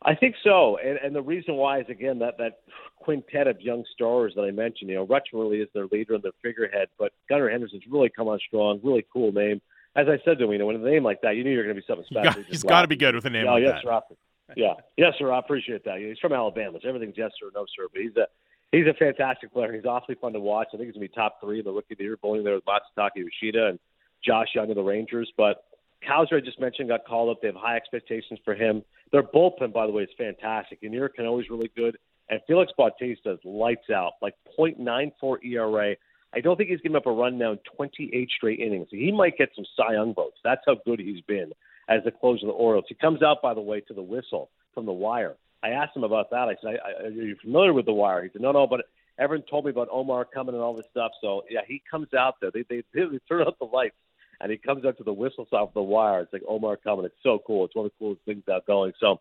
[0.03, 2.61] I think so, and, and the reason why is again that that
[2.97, 4.89] quintet of young stars that I mentioned.
[4.89, 8.27] You know, Rutschman really is their leader and their figurehead, but Gunnar Henderson's really come
[8.27, 8.79] on strong.
[8.83, 9.59] Really cool name
[9.95, 11.63] as I said to him, you know, with a name like that, you knew you're
[11.63, 12.41] going to be something special.
[12.41, 14.03] Got, he's got to be good with a name yeah, like yes, that.
[14.09, 14.15] Sir,
[14.55, 15.31] yeah, yes, sir.
[15.31, 15.99] I appreciate that.
[15.99, 17.87] He's from Alabama, so everything's yes sir, no sir.
[17.91, 18.27] But he's a
[18.71, 19.73] he's a fantastic player.
[19.73, 20.67] He's awfully fun to watch.
[20.73, 22.43] I think he's going to be top three in the rookie of the year, bowling
[22.43, 23.79] there with Masataka Yoshida and
[24.25, 25.31] Josh Jung of the Rangers.
[25.37, 25.63] But
[26.07, 27.41] Cowser, I just mentioned, got called up.
[27.41, 28.83] They have high expectations for him.
[29.11, 30.79] Their bullpen, by the way, is fantastic.
[30.83, 31.97] And Yerk can always really good.
[32.29, 35.95] And Felix Bautista lights out, like .94 ERA.
[36.33, 38.87] I don't think he's given up a run now in 28 straight innings.
[38.89, 40.37] He might get some Cy Young votes.
[40.43, 41.51] That's how good he's been
[41.89, 42.85] as the closer of the Orioles.
[42.87, 45.35] He comes out, by the way, to the whistle from the wire.
[45.63, 46.47] I asked him about that.
[46.47, 48.85] I said, I, I, "Are you familiar with the wire?" He said, "No, no, but
[49.19, 52.35] everyone told me about Omar coming and all this stuff." So yeah, he comes out
[52.41, 52.49] there.
[52.51, 53.95] They they, they turn out the lights,
[54.39, 56.21] and he comes out to the whistle stop of the wire.
[56.21, 57.05] It's like Omar coming.
[57.05, 57.65] It's so cool.
[57.65, 58.93] It's one of the coolest things out going.
[58.99, 59.19] So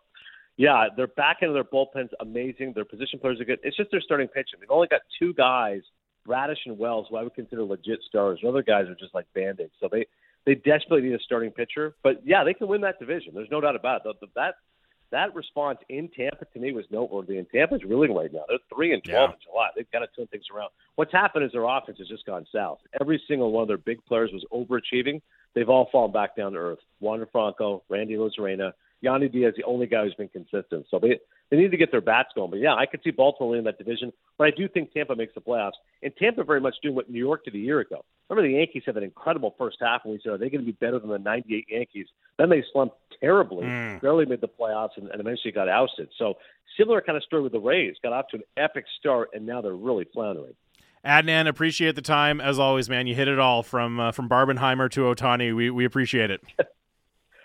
[0.57, 2.73] yeah, they're back into their bullpen's amazing.
[2.75, 3.61] Their position players are good.
[3.63, 4.61] It's just their starting pitching.
[4.61, 5.83] They've only got two guys
[6.25, 8.39] Bradish and Wells, who I would consider legit stars.
[8.43, 9.73] and other guys are just like band-aids.
[9.81, 10.07] So they
[10.47, 11.95] they desperately need a starting pitcher.
[12.03, 13.35] But yeah, they can win that division.
[13.35, 14.17] There's no doubt about it.
[14.35, 14.55] That
[15.11, 17.39] that response in Tampa to me was noteworthy.
[17.39, 18.45] And Tampa's reeling right now.
[18.49, 19.35] They're three and twelve yeah.
[19.35, 19.69] in July.
[19.77, 20.71] They've got to turn things around.
[20.97, 22.79] What's happened is their offense has just gone south.
[23.01, 25.21] Every single one of their big players was overachieving.
[25.55, 26.79] They've all fallen back down to earth.
[27.01, 28.73] Wander Franco, Randy Arozarena,
[29.05, 30.87] Yandy Diaz, the only guy who's been consistent.
[30.91, 31.19] So they
[31.51, 32.51] they need to get their bats going.
[32.51, 35.35] But yeah, I could see Baltimore in that division, but I do think Tampa makes
[35.35, 35.73] the playoffs.
[36.03, 38.05] And Tampa very much doing what New York did a year ago.
[38.29, 40.67] Remember the Yankees had an incredible first half, and we said, are they going to
[40.67, 42.07] be better than the '98 Yankees?
[42.39, 44.01] Then they slumped terribly, mm.
[44.01, 46.09] barely made the playoffs, and, and eventually got ousted.
[46.17, 46.35] So
[46.77, 47.97] similar kind of story with the Rays.
[48.03, 50.55] Got off to an epic start, and now they're really floundering.
[51.05, 53.07] Adnan, appreciate the time as always, man.
[53.07, 55.55] You hit it all from uh, from Barbenheimer to Ohtani.
[55.55, 56.43] We we appreciate it.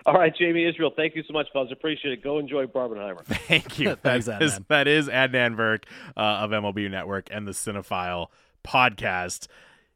[0.05, 1.71] All right, Jamie Israel, thank you so much, fellas.
[1.71, 2.23] Appreciate it.
[2.23, 3.25] Go enjoy Barbenheimer.
[3.25, 3.95] Thank you.
[4.03, 8.27] Thanks, that, is, that is Adnan Virk uh, of MLB Network and the Cinephile
[8.63, 9.47] podcast.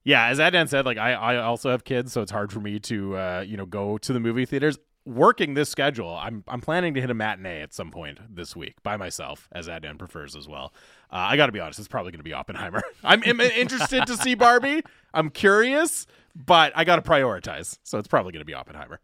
[0.04, 2.80] Yeah, as Adnan said, like I, I also have kids, so it's hard for me
[2.80, 4.80] to uh, you know go to the movie theaters.
[5.06, 8.82] Working this schedule, I'm I'm planning to hit a matinee at some point this week
[8.82, 10.74] by myself, as Adnan prefers as well.
[11.12, 12.82] Uh, I got to be honest, it's probably going to be Oppenheimer.
[13.04, 14.82] I'm, I'm interested to see Barbie.
[15.14, 19.00] I'm curious, but I got to prioritize, so it's probably going to be Oppenheimer's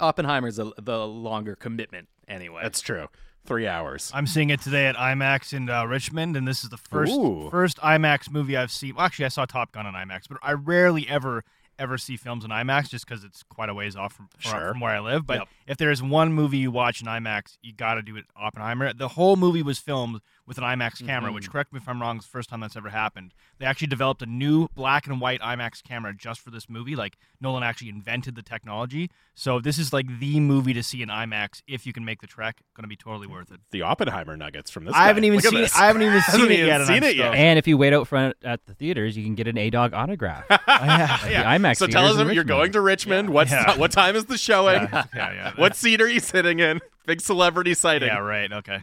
[0.00, 2.62] Oppenheimer's a, the longer commitment anyway.
[2.62, 3.08] That's true.
[3.44, 4.10] three hours.
[4.14, 7.48] I'm seeing it today at IMAX in uh, Richmond, and this is the first Ooh.
[7.50, 8.94] first IMAX movie I've seen.
[8.96, 11.44] Well, actually, I saw Top Gun on IMAX, but I rarely ever
[11.78, 14.70] ever see films in IMAX just because it's quite a ways off from, from- Sure.
[14.72, 15.26] from where I live.
[15.26, 15.48] But Yep.
[15.68, 18.92] if there is one movie you watch in IMAX, you got to do it Oppenheimer.
[18.92, 21.52] The whole movie was filmed with an IMAX camera, which mm-hmm.
[21.52, 23.32] correct me if I'm wrong, is the first time that's ever happened.
[23.60, 26.96] They actually developed a new black and white IMAX camera just for this movie.
[26.96, 29.12] Like Nolan actually invented the technology.
[29.36, 32.26] So this is like the movie to see in IMAX if you can make the
[32.26, 32.62] trek.
[32.74, 33.60] Going to be totally worth it.
[33.70, 34.94] The Oppenheimer nuggets from this.
[34.94, 35.06] I guy.
[35.06, 35.62] haven't even Look seen it.
[35.62, 35.76] this.
[35.76, 36.80] I haven't even Hasn't seen it even yet.
[36.80, 37.32] and seen it yet.
[37.32, 39.94] And if you wait out front at the theaters, you can get an A Dog
[39.94, 40.46] autograph.
[40.80, 41.18] Oh, yeah.
[41.22, 43.30] at the IMAX So tell us theaters in you're going to Richmond.
[43.30, 43.76] What's Yeah.
[43.78, 44.88] what time is the showing?
[44.90, 45.52] yeah, yeah.
[45.56, 46.80] What seat are you sitting in?
[47.06, 48.08] Big celebrity sighting.
[48.08, 48.50] Yeah, right.
[48.50, 48.82] Okay.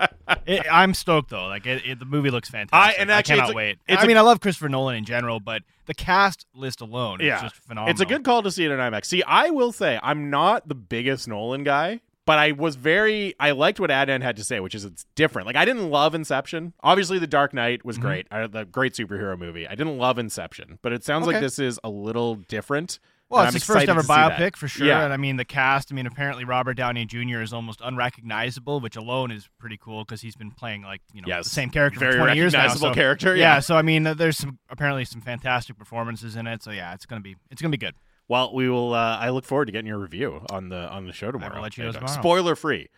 [0.46, 1.46] it, I'm stoked though.
[1.46, 3.00] Like it, it, the movie looks I- fantastic.
[3.00, 3.78] and actually, cannot it's a- wait.
[3.88, 7.20] it's I a- mean, I love Christopher Nolan in general, but the cast list alone
[7.20, 7.90] is just phenomenal.
[7.90, 9.06] It's a good call to see it in IMAX.
[9.06, 13.50] See, I will say I'm not the biggest Nolan guy, but I was very I
[13.52, 15.46] liked what Adnan had to say, which is it's different.
[15.46, 16.74] Like I didn't love Inception.
[16.82, 17.88] Obviously, The Dark Knight Mm-hmm.
[17.88, 19.66] was great, I, the great superhero movie.
[19.66, 23.00] I didn't love Inception, but it sounds like this is a little different.
[23.30, 24.32] Well, it's I'm his first ever to see that.
[24.38, 24.86] biopic for sure.
[24.86, 25.04] Yeah.
[25.04, 25.92] And I mean, the cast.
[25.92, 27.40] I mean, apparently Robert Downey Jr.
[27.40, 31.28] is almost unrecognizable, which alone is pretty cool because he's been playing like you know
[31.28, 31.44] Yes.
[31.44, 32.58] the same character Very for 20 years now.
[32.60, 33.60] recognizable so- character, yeah.
[33.60, 36.62] So I mean, there's some apparently some fantastic performances in it.
[36.62, 37.94] So yeah, it's gonna be it's gonna be good.
[38.28, 38.94] Well, we will.
[38.94, 41.60] Uh, I look forward to getting your review on the on the show tomorrow.
[41.60, 42.12] let you know tomorrow.
[42.12, 42.88] Spoiler free.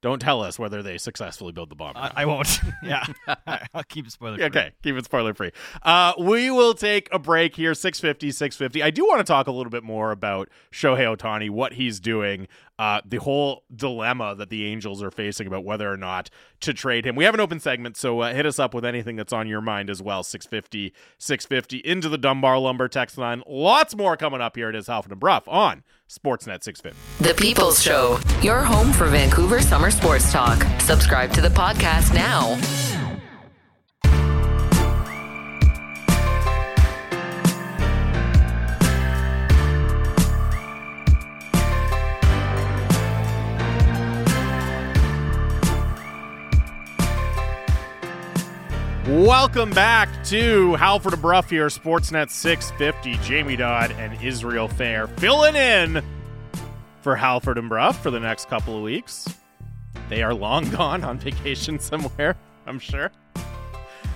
[0.00, 1.96] Don't tell us whether they successfully build the bomb.
[1.96, 2.12] I.
[2.14, 2.60] I won't.
[2.82, 3.04] yeah,
[3.74, 4.36] I'll keep it spoiler.
[4.36, 4.46] Free.
[4.46, 5.50] Okay, keep it spoiler free.
[5.82, 8.82] Uh, we will take a break here, 650, 650.
[8.82, 12.46] I do want to talk a little bit more about Shohei Ohtani, what he's doing,
[12.78, 16.30] uh, the whole dilemma that the Angels are facing about whether or not
[16.60, 17.16] to trade him.
[17.16, 19.60] We have an open segment, so uh, hit us up with anything that's on your
[19.60, 20.22] mind as well.
[20.22, 23.42] 650, 650 into the Dunbar Lumber text line.
[23.48, 24.68] Lots more coming up here.
[24.68, 27.22] It is Halford and Brough on Sportsnet 650.
[27.22, 30.62] The People's Show, your home for Vancouver summer sports talk.
[30.80, 32.56] Subscribe to the podcast now.
[49.08, 53.16] Welcome back to Halford and Brough here, Sportsnet 650.
[53.26, 56.04] Jamie Dodd and Israel Fehr filling in
[57.00, 59.26] for Halford and Brough for the next couple of weeks.
[60.10, 63.10] They are long gone on vacation somewhere, I'm sure.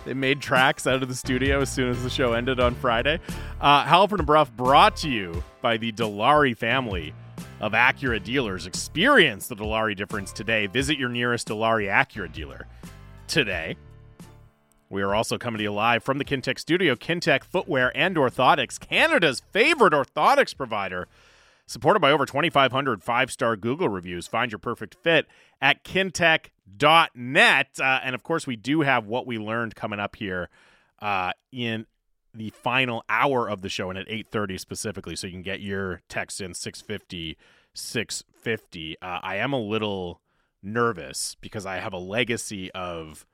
[0.05, 3.19] They made tracks out of the studio as soon as the show ended on Friday.
[3.63, 7.15] Uh, Halford and Brough brought to you by the Dilawri family
[7.61, 8.67] of Acura dealers.
[8.67, 10.67] Experience the Dilawri difference today.
[10.67, 12.67] Visit your nearest Dilawri Acura dealer
[13.27, 13.79] today.
[14.93, 16.95] We are also coming to you live from the Kintec studio.
[16.95, 21.09] Kintec Footwear and Orthotics, Canada's favorite orthotics provider,
[21.67, 24.27] supported by over 2,500 five-star Google reviews.
[24.27, 25.27] Find your perfect fit
[25.63, 27.69] at kintec.net.
[27.81, 30.51] Uh, and of course, we do have what we learned coming up here
[31.01, 31.87] uh, in
[32.35, 36.01] the final hour of the show and at 8.30 specifically so you can get your
[36.09, 37.37] text in 650
[37.75, 40.23] 650 uh, i am a little
[40.63, 43.27] nervous because i have a legacy of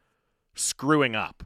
[0.59, 1.44] screwing up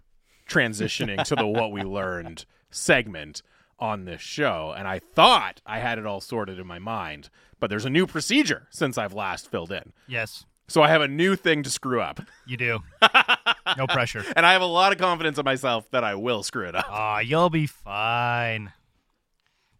[0.48, 3.42] transitioning to the what we learned segment
[3.78, 7.68] on this show and i thought i had it all sorted in my mind but
[7.70, 11.36] there's a new procedure since i've last filled in Yes, so i have a new
[11.36, 12.80] thing to screw up you do.
[13.78, 14.24] no pressure.
[14.36, 16.86] and i have a lot of confidence in myself that i will screw it up
[16.88, 18.72] Ah, you'll be fine.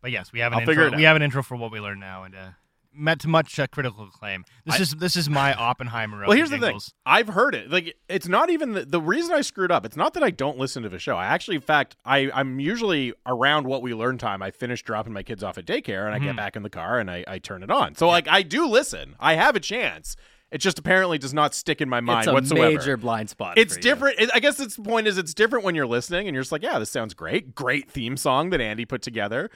[0.00, 0.90] But yes, we have an I'll intro.
[0.90, 1.08] We out.
[1.10, 2.48] have an intro for what we learn now, and uh,
[2.94, 4.44] met to much uh, critical acclaim.
[4.66, 6.24] This is this is my Oppenheimer.
[6.26, 6.78] Well, here's the thing.
[7.06, 7.70] I've heard it.
[7.70, 9.84] Like, it's not even the, the reason I screwed up.
[9.86, 11.16] It's not that I don't listen to the show.
[11.16, 14.42] I actually, in fact, I I'm usually around what we learn time.
[14.42, 16.26] I finish dropping my kids off at daycare, and I Mm-hmm.
[16.26, 17.94] get back in the car and I, I turn it on.
[17.96, 19.16] So like, I do listen.
[19.18, 20.14] I have a chance.
[20.52, 22.38] It just apparently does not stick in my mind whatsoever.
[22.38, 22.78] it's a whatsoever.
[22.78, 23.56] major blind spot.
[23.56, 24.20] It's for different.
[24.20, 26.52] It, I guess its the point is it's different when you're listening and you're just
[26.52, 27.54] like, yeah, this sounds great.
[27.54, 29.50] Great theme song that Andy put together.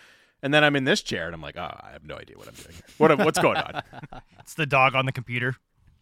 [0.46, 2.46] And then I'm in this chair and I'm like, oh, I have no idea what
[2.46, 2.72] I'm doing.
[2.72, 2.82] here.
[2.98, 3.82] What what's going on?
[4.38, 5.56] It's the dog on the computer.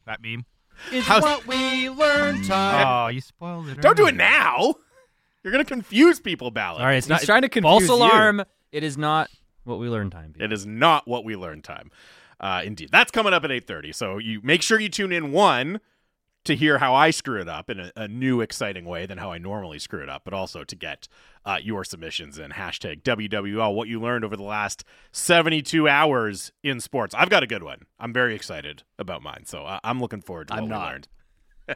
[0.05, 0.45] That meme.
[0.93, 2.87] It's How's- what we learn time.
[2.87, 3.81] Oh, you spoiled it.
[3.81, 4.75] Don't do it now.
[5.43, 6.81] You're gonna confuse people, Balloch.
[6.81, 7.95] All right, it's He's not trying to confuse false you.
[8.07, 8.43] alarm.
[8.71, 9.31] It is not
[9.65, 10.35] what we learn time.
[10.39, 11.91] It is not what we learn time.
[12.39, 13.93] Uh, indeed, that's coming up at eight thirty.
[13.93, 15.81] So you make sure you tune in one
[16.45, 19.33] to hear how I screw it up in a, a new, exciting way than how
[19.33, 21.09] I normally screw it up, but also to get
[21.45, 23.75] uh, your submissions in hashtag WWL.
[23.75, 27.15] What you learned over the last seventy two hours in sports.
[27.15, 27.83] I've got a good one.
[27.99, 30.89] I'm very excited about mine, so uh, I'm looking forward to what I'm we not.
[30.89, 31.09] learned.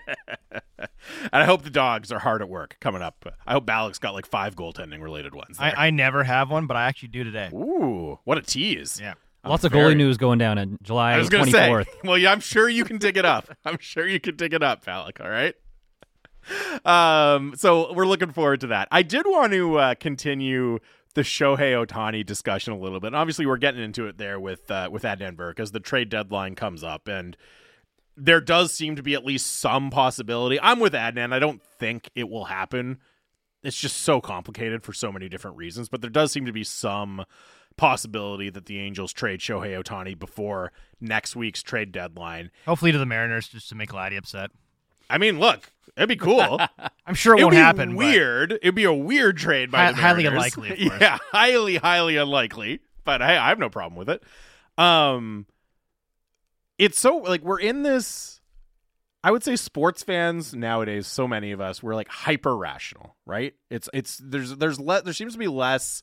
[0.78, 0.88] and
[1.32, 3.24] I hope the dogs are hard at work coming up.
[3.46, 5.56] I hope Balloch's got like five goaltending related ones.
[5.58, 7.50] I, I never have one, but I actually do today.
[7.54, 9.00] Ooh, what a tease.
[9.00, 9.14] Yeah.
[9.44, 11.50] Lots of goalie news going down in July I was 24th.
[11.86, 13.48] Say, well, yeah, I'm sure you can dig it up.
[13.64, 15.20] I'm sure you can dig it up, Alec.
[15.20, 15.54] All right.
[16.84, 18.88] Um, so we're looking forward to that.
[18.90, 20.78] I did want to uh, continue
[21.14, 23.08] the Shohei Ohtani discussion a little bit.
[23.08, 26.08] And obviously, we're getting into it there with uh, with Adnan Virk as the trade
[26.08, 27.36] deadline comes up, and
[28.16, 30.60] there does seem to be at least some possibility.
[30.60, 31.32] I'm with Adnan.
[31.32, 32.98] I don't think it will happen.
[33.62, 36.64] It's just so complicated for so many different reasons, but there does seem to be
[36.64, 37.24] some
[37.76, 42.50] possibility that the Angels trade Shohei Ohtani before next week's trade deadline.
[42.66, 44.50] Hopefully to the Mariners just to make Laddie upset.
[45.10, 46.58] I mean, look, it'd be cool.
[47.06, 47.94] I'm sure it it'd won't happen.
[47.96, 48.52] Weird.
[48.52, 50.74] It'd be a weird trade by hi- the highly unlikely.
[51.00, 52.80] Yeah, highly, highly unlikely.
[53.04, 54.22] But hey, I have no problem with it.
[54.76, 55.46] Um,
[56.78, 58.40] it's so like we're in this.
[59.24, 63.54] I would say sports fans nowadays, so many of us, we're like hyper rational, right?
[63.68, 66.02] It's it's there's there's le- there seems to be less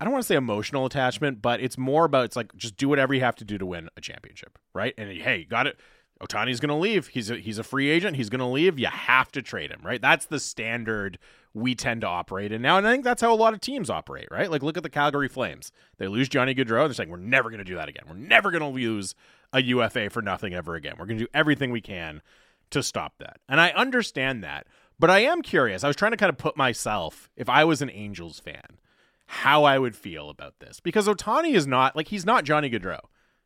[0.00, 2.88] I don't want to say emotional attachment, but it's more about it's like just do
[2.88, 4.92] whatever you have to do to win a championship, right?
[4.98, 5.78] And hey, got it.
[6.20, 7.08] Ohtani's going to leave.
[7.08, 8.16] He's a, he's a free agent.
[8.16, 8.78] He's going to leave.
[8.78, 10.00] You have to trade him, right?
[10.00, 11.18] That's the standard
[11.52, 13.88] we tend to operate in now, and I think that's how a lot of teams
[13.88, 14.50] operate, right?
[14.50, 15.70] Like look at the Calgary Flames.
[15.98, 16.86] They lose Johnny Gaudreau.
[16.86, 18.04] They're saying we're never going to do that again.
[18.08, 19.14] We're never going to use
[19.52, 20.94] a UFA for nothing ever again.
[20.98, 22.22] We're going to do everything we can
[22.70, 23.38] to stop that.
[23.48, 24.66] And I understand that,
[24.98, 25.84] but I am curious.
[25.84, 28.78] I was trying to kind of put myself, if I was an Angels fan,
[29.26, 33.00] how I would feel about this because Ohtani is not like he's not Johnny Gaudreau.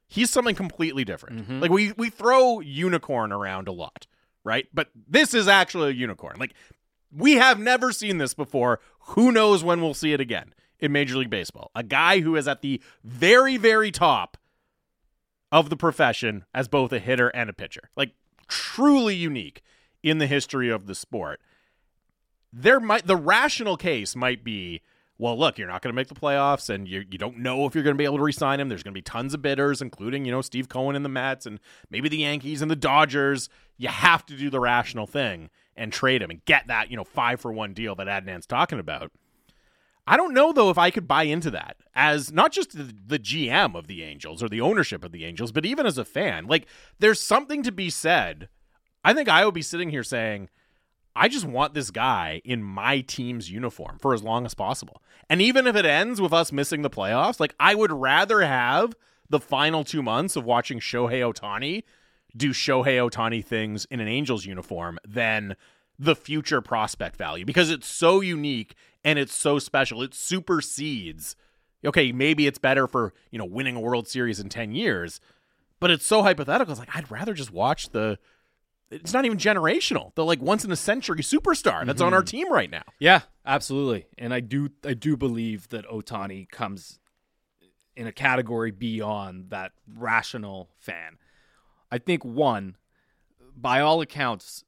[0.08, 1.42] He's something completely different.
[1.42, 1.60] Mm-hmm.
[1.60, 4.06] Like we we throw unicorn around a lot,
[4.42, 4.66] right?
[4.72, 6.36] But this is actually a unicorn.
[6.38, 6.54] Like
[7.12, 8.80] we have never seen this before.
[9.00, 11.70] Who knows when we'll see it again in Major League Baseball?
[11.74, 14.38] A guy who is at the very very top
[15.52, 17.90] of the profession as both a hitter and a pitcher.
[17.94, 18.12] Like
[18.48, 19.62] truly unique
[20.02, 21.40] in the history of the sport.
[22.50, 24.80] There might the rational case might be
[25.18, 27.74] well, look, you're not going to make the playoffs, and you you don't know if
[27.74, 28.68] you're going to be able to resign him.
[28.68, 31.44] There's going to be tons of bidders, including you know Steve Cohen and the Mets,
[31.44, 31.58] and
[31.90, 33.48] maybe the Yankees and the Dodgers.
[33.76, 37.04] You have to do the rational thing and trade him and get that you know
[37.04, 39.10] five for one deal that Adnan's talking about.
[40.06, 43.18] I don't know though if I could buy into that as not just the, the
[43.18, 46.46] GM of the Angels or the ownership of the Angels, but even as a fan.
[46.46, 46.66] Like,
[46.98, 48.48] there's something to be said.
[49.04, 50.48] I think I would be sitting here saying
[51.18, 55.02] I just want this guy in my team's uniform for as long as possible.
[55.28, 58.94] And even if it ends with us missing the playoffs, like I would rather have
[59.28, 61.82] the final two months of watching Shohei Ohtani
[62.36, 65.56] do Shohei Ohtani things in an Angels uniform than
[65.98, 70.02] the future prospect value because it's so unique and it's so special.
[70.02, 71.34] It supersedes.
[71.84, 75.20] Okay, maybe it's better for, you know, winning a World Series in 10 years,
[75.80, 76.72] but it's so hypothetical.
[76.72, 78.18] It's like I'd rather just watch the
[78.90, 80.14] it's not even generational.
[80.14, 82.06] The like once in a century superstar that's mm-hmm.
[82.06, 82.26] on our mm-hmm.
[82.26, 82.84] team right now.
[82.98, 84.06] Yeah, absolutely.
[84.16, 86.98] And I do I do believe that Ohtani comes
[87.96, 91.18] in a category beyond that rational fan.
[91.90, 92.76] I think one,
[93.56, 94.64] by all accounts,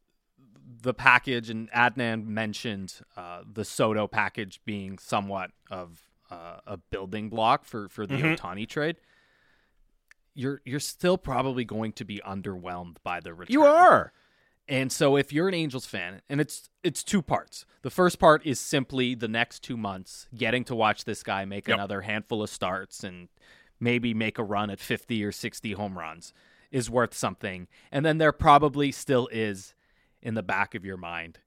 [0.83, 7.29] the package and Adnan mentioned uh, the Soto package being somewhat of uh, a building
[7.29, 8.35] block for for the mm-hmm.
[8.35, 8.97] Ohtani trade
[10.41, 13.53] you're you're still probably going to be underwhelmed by the return.
[13.53, 14.13] You are.
[14.69, 17.67] And so if you're an Angels fan, and it's it's two parts.
[17.83, 21.69] The first part is simply the next 2 months getting to watch this guy make
[21.69, 21.77] yep.
[21.77, 23.29] another handful of starts and
[23.79, 26.33] maybe make a run at 50 or 60 home runs
[26.71, 27.69] is worth something.
[27.91, 29.75] And then there probably still is
[30.23, 31.39] in the back of your mind.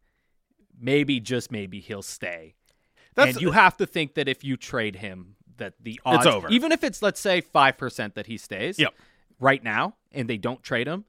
[0.80, 2.56] Maybe just maybe he'll stay.
[3.16, 6.36] That's, and you have to think that if you trade him, that the odds, it's
[6.36, 6.50] over.
[6.50, 8.94] even if it's let's say five percent that he stays, yep.
[9.40, 11.06] right now, and they don't trade him,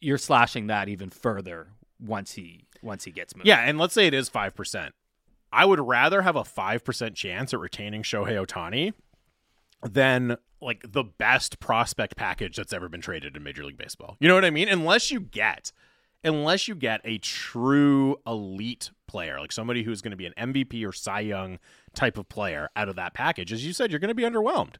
[0.00, 1.68] you're slashing that even further
[2.00, 3.46] once he once he gets moved.
[3.46, 4.94] Yeah, and let's say it is five percent.
[5.52, 8.94] I would rather have a five percent chance at retaining Shohei Ohtani
[9.82, 14.16] than like the best prospect package that's ever been traded in Major League Baseball.
[14.20, 14.68] You know what I mean?
[14.68, 15.72] Unless you get
[16.24, 20.86] unless you get a true elite player, like somebody who's going to be an MVP
[20.86, 21.58] or Cy Young
[21.94, 24.76] type of player out of that package, as you said, you're going to be underwhelmed.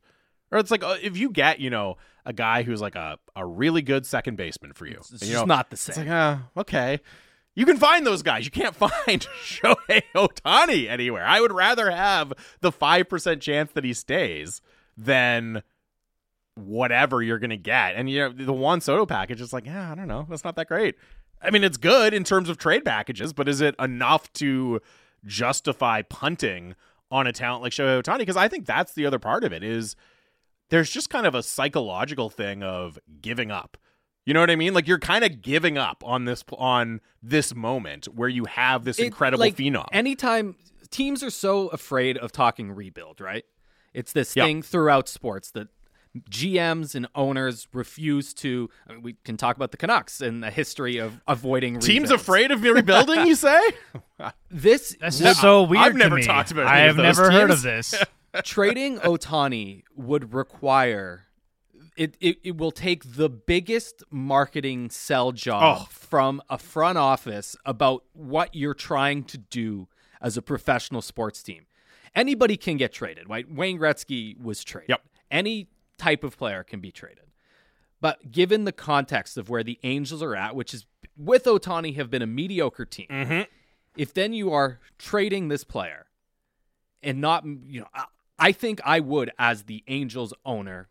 [0.50, 3.44] Or it's like uh, if you get, you know, a guy who's like a, a
[3.44, 4.96] really good second baseman for you.
[4.98, 5.92] It's, it's you know, not the same.
[5.92, 7.00] It's like, uh, okay.
[7.54, 8.44] You can find those guys.
[8.44, 11.24] You can't find Shohei Ohtani anywhere.
[11.24, 14.60] I would rather have the 5% chance that he stays
[14.96, 15.62] than
[16.54, 17.94] whatever you're going to get.
[17.96, 20.26] And, you know, the Juan Soto package is like, yeah, I don't know.
[20.28, 20.96] That's not that great.
[21.42, 24.80] I mean, it's good in terms of trade packages, but is it enough to
[25.24, 26.74] justify punting
[27.10, 28.18] on a talent like Shohei Ohtani?
[28.18, 29.96] Because I think that's the other part of it is
[30.70, 33.76] there's just kind of a psychological thing of giving up.
[34.24, 34.72] You know what I mean?
[34.72, 38.98] Like you're kind of giving up on this on this moment where you have this
[38.98, 39.86] it, incredible like, phenom.
[39.92, 40.54] Anytime
[40.90, 43.44] teams are so afraid of talking rebuild, right?
[43.92, 44.46] It's this Yep.
[44.46, 45.68] thing throughout sports that
[46.30, 48.68] GMs and owners refuse to.
[48.88, 52.22] I mean, we can talk about the Canucks and the history of avoiding Teams rebuilds.
[52.22, 53.60] afraid of rebuilding, you say?
[54.50, 55.82] This That's would- so weird.
[55.82, 56.22] I've to never me.
[56.22, 57.94] talked about I have of those never heard of this.
[58.44, 61.26] trading Ohtani would require
[61.96, 65.86] it, it it will take the biggest marketing sell job Oh.
[65.90, 69.88] from a front office about what you're trying to do
[70.20, 71.66] as a professional sports team.
[72.14, 73.50] Anybody can get traded, right?
[73.50, 74.90] Wayne Gretzky was traded.
[74.90, 75.02] Yep.
[75.30, 75.68] Any
[75.98, 77.24] type of player can be traded.
[78.00, 80.86] But given the context of where the Angels are at, which is
[81.16, 83.46] with Ohtani have been a mediocre team, Mhm.
[83.96, 86.06] if then you are trading this player
[87.02, 88.06] and not, you know, I,
[88.38, 90.88] I think I would, as the Angels owner,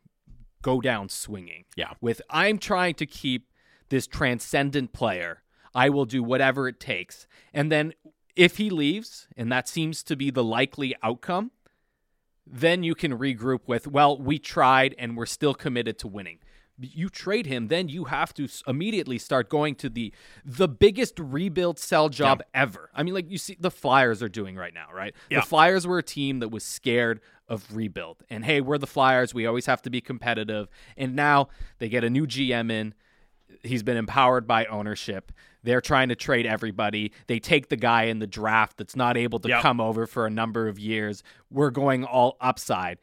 [0.61, 1.65] go down swinging.
[1.75, 1.93] Yeah.
[1.99, 3.49] With I'm trying to keep
[3.89, 5.43] this transcendent player,
[5.75, 7.27] I will do whatever it takes.
[7.53, 7.93] And then
[8.37, 11.51] if he leaves, and that seems to be the likely outcome,
[12.45, 16.39] then you can regroup with, well, we tried and we're still committed to winning.
[16.79, 20.11] You trade him, then you have to immediately start going to the
[20.43, 22.89] the biggest rebuild sell job ever.
[22.95, 25.13] I mean, like you see, the Flyers are doing right now, right?
[25.29, 25.41] Yeah.
[25.41, 29.31] The Flyers were a team that was scared of rebuild, and hey, we're the Flyers.
[29.31, 30.69] We always have to be competitive.
[30.97, 32.95] And now they get a new GM in.
[33.63, 35.31] He's been empowered by ownership.
[35.63, 37.11] They're trying to trade everybody.
[37.27, 39.61] They take the guy in the draft that's not able to Yep.
[39.61, 41.21] come over for a number of years.
[41.51, 42.97] We're going all upside.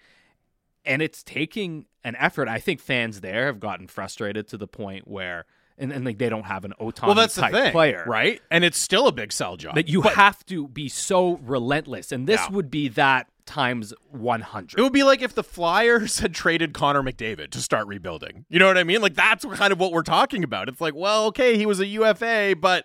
[0.85, 2.49] And it's taking an effort.
[2.49, 5.45] I think fans there have gotten frustrated to the point where
[5.81, 8.03] and, and like they don't have an Ohtani Well, that's the type thing, player.
[8.09, 8.41] right?
[8.51, 9.77] And it's still a big sell job.
[9.77, 12.11] That you But have to be so relentless.
[12.11, 12.51] And this Yeah.
[12.51, 14.79] would be that times 100.
[14.79, 18.45] It would be like if the Flyers had traded Connor McDavid to start rebuilding.
[18.49, 19.01] You know what I mean?
[19.01, 20.69] Like that's kind of what we're talking about.
[20.69, 22.85] It's like, well, okay, he was a UFA, but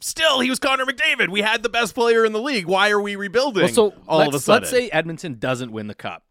[0.00, 1.28] still he was Connor McDavid.
[1.28, 2.66] We had the best player in the league.
[2.66, 3.64] Why are we rebuilding?
[3.64, 6.24] Well, so all of a sudden, let's say Edmonton doesn't win the cup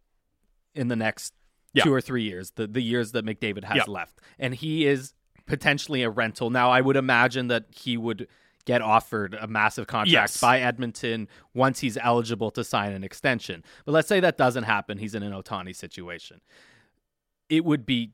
[0.74, 1.34] in the next
[1.74, 1.84] Yeah.
[1.84, 3.84] two or three years, the, the years that McDavid has Yeah.
[3.88, 5.14] left, and he is
[5.46, 6.50] potentially a rental.
[6.50, 8.28] Now, I would imagine that he would
[8.68, 10.40] get offered a massive contract Yes.
[10.40, 13.64] by Edmonton once he's eligible to sign an extension.
[13.86, 15.00] But let's say that doesn't happen.
[15.00, 16.42] He's in an Ohtani situation.
[17.50, 18.12] It would be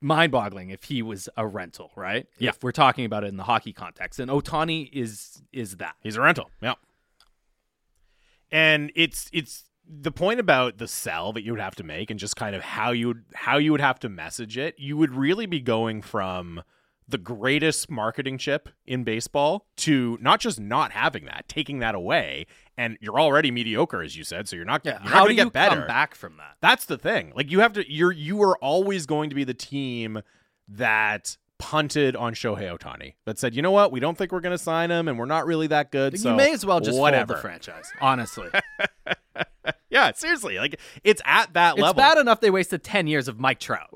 [0.00, 2.26] mind-boggling if he was a rental, right?
[2.38, 2.50] Yeah.
[2.50, 5.96] If we're talking about it in the hockey context, and Ohtani is is that.
[6.00, 6.50] He's a rental.
[6.62, 6.74] Yeah.
[8.52, 12.18] And it's it's the point about the sell that you would have to make and
[12.20, 14.76] just kind of how you would how you would have to message it.
[14.78, 16.62] You would really be going from
[17.08, 22.46] the greatest marketing chip in baseball to not just not having that, taking that away,
[22.76, 25.36] and you're already mediocre as you said, so you're not Yeah, you're not how going
[25.36, 25.86] to get better.
[25.86, 26.56] back from that?
[26.60, 27.32] That's the thing.
[27.36, 30.20] Like you have to you're you are always going to be the team
[30.68, 33.14] that punted on Shohei Ohtani.
[33.24, 35.24] That said, you know what, we don't think we're going to sign him, and we're
[35.26, 36.18] not really that good.
[36.18, 37.34] so you may as well just whatever.
[37.34, 37.90] the franchise.
[38.00, 38.48] Honestly,
[39.90, 41.94] Yeah, seriously, like it's at that it's level.
[42.02, 43.88] bad enough they wasted ten years of Mike Trout.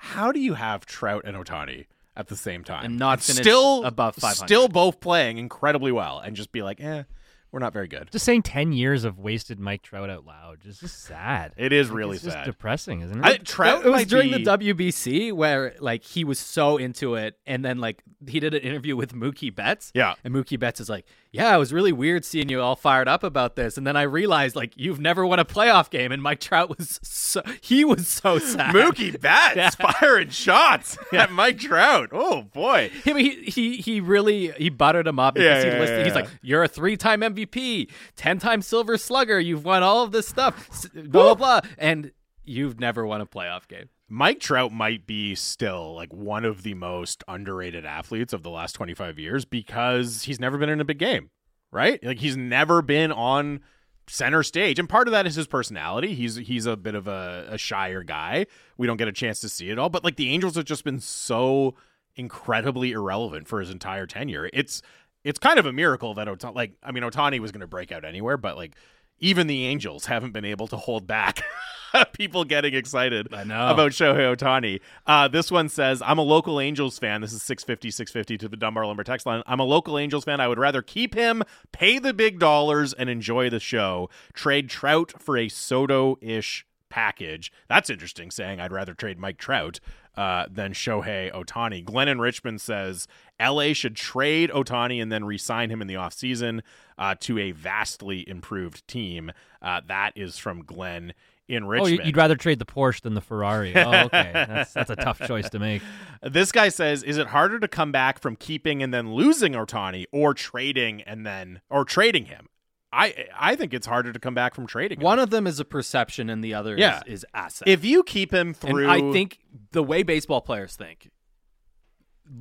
[0.00, 1.86] How do you have Trout and Ohtani
[2.16, 4.46] at the same time And not finish still above 500?
[4.46, 7.04] Still both playing incredibly well, and just be like, eh,
[7.52, 8.08] we're not very good.
[8.12, 11.52] Just saying 10 years of wasted Mike Trout out loud is just sad.
[11.56, 12.44] It is Like, really it's just sad.
[12.44, 13.24] depressing, isn't it?
[13.26, 17.38] I, Trout it was during be- the WBC where like he was so into it,
[17.46, 19.90] and then like he did an interview with Mookie Betts.
[19.94, 20.14] Yeah.
[20.24, 23.22] and Mookie Betts is like, "Yeah, it was really weird seeing you all fired up
[23.22, 26.40] about this." And then I realized like you've never won a playoff game, and Mike
[26.40, 28.74] Trout was so he was so sad.
[28.74, 29.70] Mookie Betts Yeah.
[29.70, 32.10] firing shots at Mike Trout.
[32.12, 32.90] Oh boy.
[33.04, 35.98] Him, he, he he really he buttered him up because Yeah, he yeah, listed.
[35.98, 39.38] yeah, He's like, "You're a three-time MVP, ten-time Silver Slugger.
[39.38, 42.12] You've won all of this stuff, blah blah blah, and
[42.44, 46.74] you've never won a playoff game." Mike Trout might be still like one of the
[46.74, 50.98] most underrated athletes of the last 25 years because he's never been in a big
[50.98, 51.30] game,
[51.70, 52.02] right?
[52.02, 53.60] Like he's never been on
[54.08, 54.80] center stage.
[54.80, 56.14] And part of that is his personality.
[56.14, 58.46] He's he's a bit of a, a shyer guy.
[58.76, 60.82] We don't get a chance to see it all, but like the Angels have just
[60.82, 61.76] been so
[62.16, 64.50] incredibly irrelevant for his entire tenure.
[64.52, 64.82] It's
[65.22, 68.04] it's kind of a miracle that Ohtani, like I mean Ohtani was to break out
[68.04, 68.74] anywhere, but like
[69.20, 71.42] even the Angels haven't been able to hold back
[72.12, 73.28] people getting excited
[73.72, 74.80] about Shohei Ohtani.
[75.06, 77.20] Uh, this one says, I'm a local Angels fan.
[77.20, 79.42] This is 650, 650 to the Dunbar Lumber text line.
[79.46, 80.40] I'm a local Angels fan.
[80.40, 84.08] I would rather keep him, pay the big dollars, and enjoy the show.
[84.32, 87.52] Trade Trout for a Soto-ish package.
[87.68, 89.80] That's interesting, saying I'd rather trade Mike Trout
[90.16, 91.84] uh, than Shohei Ohtani.
[91.84, 93.06] Glenn in Richmond says
[93.40, 96.60] LA should trade Ohtani and then re-sign him in the offseason
[96.98, 99.32] uh, to a vastly improved team.
[99.62, 101.14] Uh, that is from Glenn
[101.56, 101.98] in oh, Richmond.
[101.98, 103.74] you- you'd rather trade the Porsche than the Ferrari.
[103.76, 104.30] Oh, okay.
[104.34, 105.82] that's, that's a tough choice to make.
[106.22, 110.04] This guy says, "Is it harder to come back from keeping and then losing Ohtani,
[110.12, 112.48] or trading and then or trading him
[112.92, 114.98] I I think it's harder to come back from trading.
[114.98, 115.04] Him.
[115.04, 117.00] One of them is a perception, and the other Yeah.
[117.06, 117.68] is, is asset.
[117.68, 119.38] if you keep him through, And I think
[119.72, 121.10] the way baseball players think,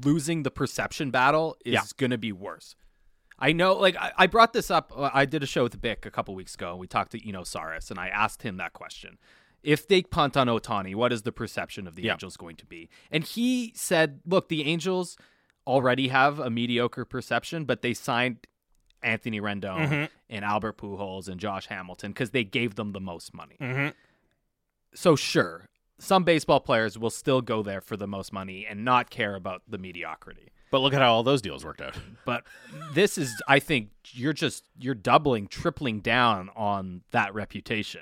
[0.03, 1.81] losing the perception battle is Yeah.
[1.97, 2.75] going to be worse.
[3.39, 4.91] I know, like I, I brought this up.
[4.95, 6.71] uh, I did a show with Bick a couple weeks ago.
[6.71, 9.17] and We talked to Eno Sarris, and I asked him that question:
[9.63, 12.13] If they punt on Ohtani, what is the perception of the Yeah.
[12.13, 12.89] Angels going to be?
[13.11, 15.17] And he said, "Look, the Angels
[15.65, 18.47] already have a mediocre perception, but they signed
[19.01, 20.05] Anthony Rendon Mm-hmm.
[20.29, 23.55] and Albert Pujols and Josh Hamilton because they gave them the most money.
[23.61, 23.93] Mhm.
[24.93, 25.69] So sure,
[25.99, 29.61] some baseball players will still go there for the most money and not care about
[29.67, 30.49] the mediocrity.
[30.71, 31.95] But look at how all those deals worked out.
[32.25, 32.43] But
[32.93, 38.01] this is, I think, you're just you're doubling, tripling down on that reputation.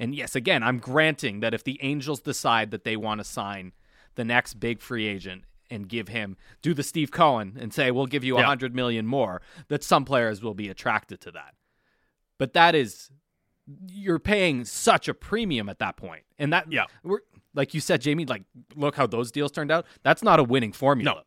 [0.00, 3.72] And yes, again, I'm granting that if the Angels decide that they want to sign
[4.16, 8.06] the next big free agent and give him do the Steve Cohen and say we'll
[8.06, 8.46] give you a Yeah.
[8.46, 11.54] hundred million more, that some players will be attracted to that.
[12.38, 13.10] But that is
[13.86, 16.86] you're paying such a premium at that point, and that Yeah.
[17.04, 17.20] we're
[17.54, 18.24] like you said, Jamie.
[18.24, 18.42] Like,
[18.76, 19.84] look how those deals turned out.
[20.04, 21.16] That's not a winning formula.
[21.16, 21.22] No.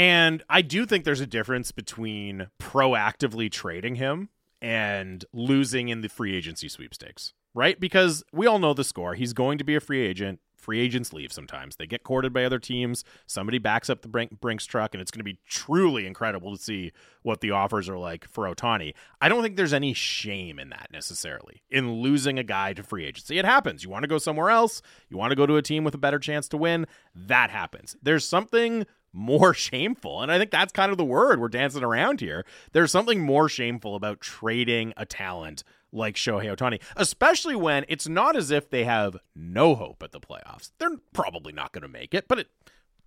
[0.00, 4.30] And I do think there's a difference between proactively trading him
[4.62, 7.78] and losing in the free agency sweepstakes, right?
[7.78, 9.12] Because we all know the score.
[9.12, 10.40] He's going to be a free agent.
[10.56, 11.76] Free agents leave sometimes.
[11.76, 13.04] They get courted by other teams.
[13.26, 16.62] Somebody backs up the Brink- Brinks truck, and it's going to be truly incredible to
[16.62, 16.92] see
[17.22, 18.94] what the offers are like for Ohtani.
[19.20, 23.04] I don't think there's any shame in that necessarily, in losing a guy to free
[23.04, 23.38] agency.
[23.38, 23.84] It happens.
[23.84, 24.80] You want to go somewhere else,
[25.10, 26.86] you want to go to a team with a better chance to win.
[27.14, 27.96] That happens.
[28.02, 30.22] There's something more shameful.
[30.22, 32.44] And I think that's kind of the word we're dancing around here.
[32.72, 38.36] There's something more shameful about trading a talent like Shohei Ohtani, especially when it's not
[38.36, 40.70] as if they have no hope at the playoffs.
[40.78, 42.48] They're probably not going to make it, but it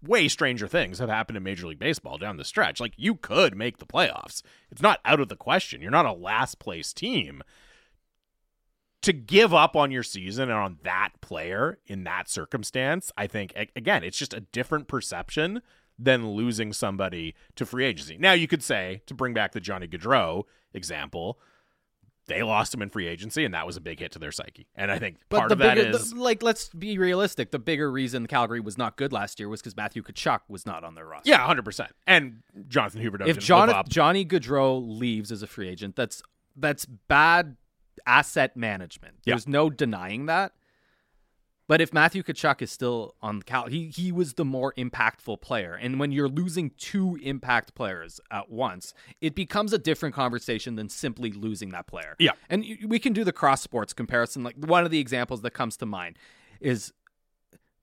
[0.02, 2.80] way stranger things have happened in Major League Baseball down the stretch.
[2.80, 4.42] Like you could make the playoffs.
[4.70, 5.82] It's not out of the question.
[5.82, 7.42] You're not a last place team.
[9.04, 13.54] To give up on your season and on that player in that circumstance, I think
[13.76, 15.62] again, it's just a different perception
[16.00, 18.18] than losing somebody to free agency.
[18.18, 21.40] Now you could say to bring back the Johnny Gaudreau example,
[22.28, 24.66] they lost him in free agency, and that was a big hit to their psyche.
[24.76, 27.52] And I think But part the of that bigger, is the- like, let's be realistic.
[27.52, 30.84] The bigger reason Calgary was not good last year was because Matthew Tkachuk was not
[30.86, 31.30] on their roster.
[31.30, 31.92] yeah, hundred percent.
[32.08, 33.84] And Jonathan Huber if John.
[33.90, 36.24] Johnny Gaudreau leaves as a free agent, that's
[36.56, 37.58] that's bad
[38.08, 39.16] asset management.
[39.26, 39.34] Yeah.
[39.34, 40.54] There's no denying that.
[41.74, 45.42] But if Matthew Tkachuk is still on the Cal, he he was the more impactful
[45.42, 50.76] player, and when you're losing two impact players at once, it becomes a different conversation
[50.76, 52.16] than simply losing that player.
[52.20, 52.34] Yeah.
[52.48, 54.44] and we can do the cross sports comparison.
[54.44, 56.20] Like one of the examples that comes to mind
[56.60, 56.94] is,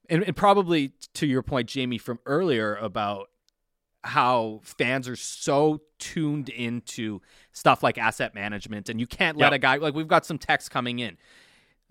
[0.08, 3.28] and, and probably to your point, Jamie, from earlier about
[4.04, 9.52] how fans are so tuned into stuff like asset management and you can't let Yep.
[9.52, 11.18] a guy like we've got some text coming in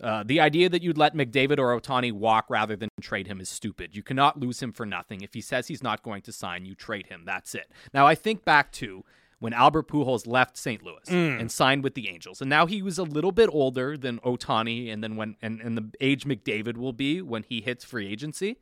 [0.02, 3.48] uh, the idea that you'd let McDavid or Ohtani walk rather than trade him is
[3.48, 3.94] stupid.
[3.94, 5.20] You cannot lose him for nothing.
[5.20, 7.22] If he says he's not going to sign, you trade him.
[7.26, 7.70] That's it.
[7.92, 9.04] Now, I think back to
[9.38, 10.82] when Albert Pujols left St.
[10.82, 11.08] Louis
[11.40, 14.92] and signed with the Angels, and now he was a little bit older than Ohtani,
[14.92, 18.58] and then when and, and the age McDavid will be when he hits free agency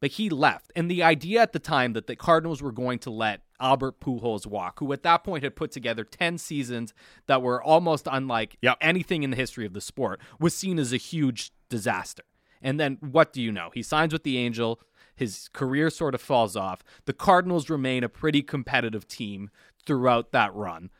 [0.00, 0.72] but he left.
[0.76, 4.46] And the idea at the time that the Cardinals were going to let Albert Pujols
[4.46, 6.94] walk, who at that point had put together 10 seasons
[7.26, 8.78] that were almost unlike Yep.
[8.80, 12.22] anything in the history of the sport, was seen as a huge disaster.
[12.62, 13.70] And then what do you know?
[13.74, 14.80] He signs with the Angel.
[15.16, 16.84] His career sort of falls off.
[17.04, 19.50] The Cardinals remain a pretty competitive team
[19.84, 20.90] throughout that run.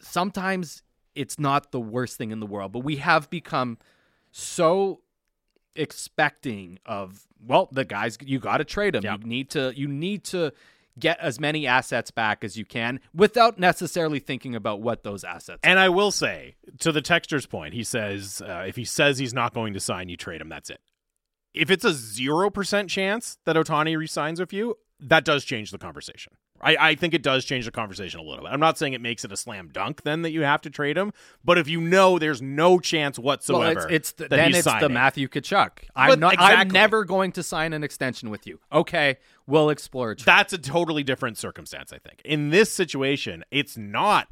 [0.00, 0.82] Sometimes
[1.14, 3.76] it's not the worst thing in the world, but we have become
[4.30, 5.00] so
[5.76, 9.20] expecting of well the guys you got to trade them Yep.
[9.22, 10.52] you need to you need to
[10.98, 15.60] get as many assets back as you can without necessarily thinking about what those assets
[15.62, 19.32] And I will say, to the texter's point, he says uh, if he says he's
[19.32, 20.48] not going to sign, you trade him.
[20.48, 20.80] That's it.
[21.54, 26.32] If it's a 0% chance that Ohtani resigns with you, that does change the conversation.
[26.60, 28.52] I, I think it does change the conversation a little bit.
[28.52, 30.96] I'm not saying it makes it a slam dunk then that you have to trade
[30.96, 31.12] him,
[31.44, 34.64] but if you know there's no chance whatsoever well, it's, it's the, that then it's
[34.80, 35.70] the Matthew Tkachuk.
[35.94, 36.36] I'm But not.
[36.38, 38.60] I'm never going to sign an extension with you.
[38.72, 40.12] Okay, we'll explore.
[40.12, 42.20] a that's a totally different circumstance, I think.
[42.24, 44.28] In this situation, it's not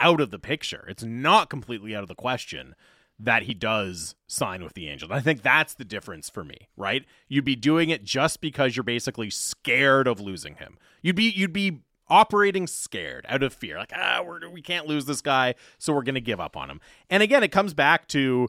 [0.00, 0.84] out of the picture.
[0.88, 2.74] It's not completely out of the question
[3.18, 5.10] that he does sign with the Angels.
[5.10, 7.04] I think that's the difference for me, right?
[7.28, 10.78] You'd be doing it just because you're basically scared of losing him.
[11.02, 13.78] You'd be you'd be operating scared out of fear.
[13.78, 16.80] Like, ah, we're, we can't lose this guy, so we're to give up on him.
[17.08, 18.48] And again, it comes back to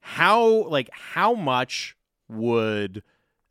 [0.00, 1.96] how like how much
[2.28, 3.02] would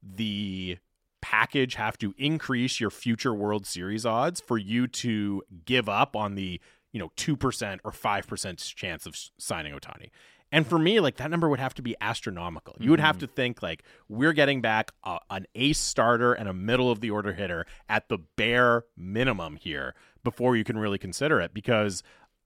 [0.01, 0.77] the
[1.21, 6.35] package have to increase your future World Series odds for you to give up on
[6.35, 6.61] the
[6.91, 10.09] you know, 2% or 5% chance of signing Ohtani.
[10.51, 12.75] And for me, like that number would have to be astronomical.
[12.79, 13.27] You would have mm-hmm.
[13.27, 17.11] to think like we're getting back a, an ace starter and a middle of the
[17.11, 22.01] order hitter at the bare minimum here before you can really consider it because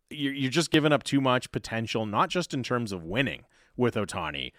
[0.09, 3.45] you're, you're just giving up too much potential, not just in terms of winning
[3.77, 4.51] with Ohtani,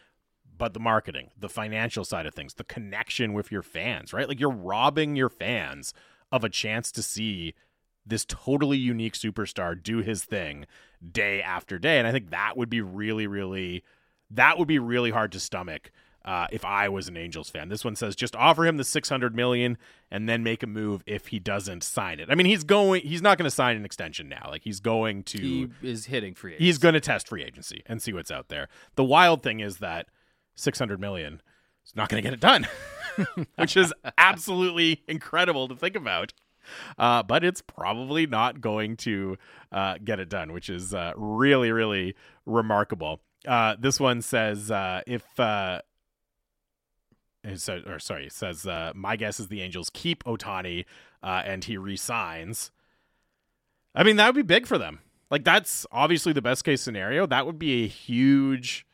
[0.57, 4.29] but the marketing, the financial side of things, the connection with your fans, right?
[4.29, 5.93] Like you're robbing your fans
[6.33, 7.55] of a chance to see
[8.07, 10.67] this totally unique superstar do his thing
[11.13, 11.99] day after day.
[11.99, 13.83] And I think that would be really, really,
[14.31, 15.91] that would be really hard to stomach
[16.25, 17.69] uh, if I was an Angels fan.
[17.69, 19.77] This one says just offer him the 600 million
[20.11, 22.29] and then make a move if he doesn't sign it.
[22.31, 24.49] I mean, he's going, he's not going to sign an extension now.
[24.51, 26.65] Like he's going to, he is hitting free agency.
[26.65, 28.69] He's going to test free agency and see what's out there.
[28.97, 30.07] The wild thing is that
[30.57, 31.43] 600 million
[31.85, 32.67] is not going to get it done,
[33.57, 36.33] which is absolutely incredible to think about
[36.99, 39.37] uh, but it's probably not going to
[39.73, 42.15] uh, get it done, which is uh, really, really
[42.47, 43.21] remarkable.
[43.47, 45.25] Uh, this one says uh, if.
[45.39, 45.81] Uh,
[47.57, 50.87] so, or sorry, says my guess is the Angels keep Ohtani
[51.23, 52.71] and he resigns.
[53.95, 55.01] I mean, that would be big for them.
[55.31, 57.27] Like that's obviously the best case scenario.
[57.27, 58.87] That would be a huge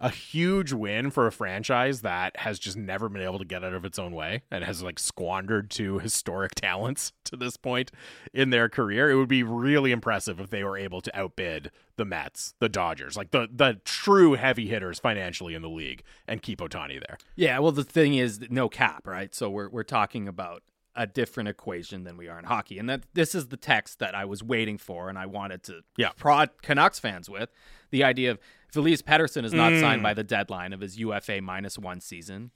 [0.00, 3.74] a huge win for a franchise that has just never been able to get out
[3.74, 7.90] of its own way and has like squandered two historic talents to this point
[8.32, 9.10] in their career.
[9.10, 13.16] It would be really impressive if they were able to outbid the Mets, the Dodgers,
[13.16, 17.18] like the the true heavy hitters financially in the league and keep Ohtani there.
[17.36, 19.34] Yeah, well the thing is no cap, right?
[19.34, 20.62] So we're we're talking about
[20.96, 22.78] a different equation than we are in hockey.
[22.78, 25.82] And that this is the text that I was waiting for and I wanted to
[25.96, 26.10] yeah.
[26.16, 27.50] prod Canucks fans with.
[27.90, 28.38] The idea of
[28.74, 29.80] if Elias Pettersson is not mm.
[29.80, 32.50] signed by the deadline of his UFA minus one season,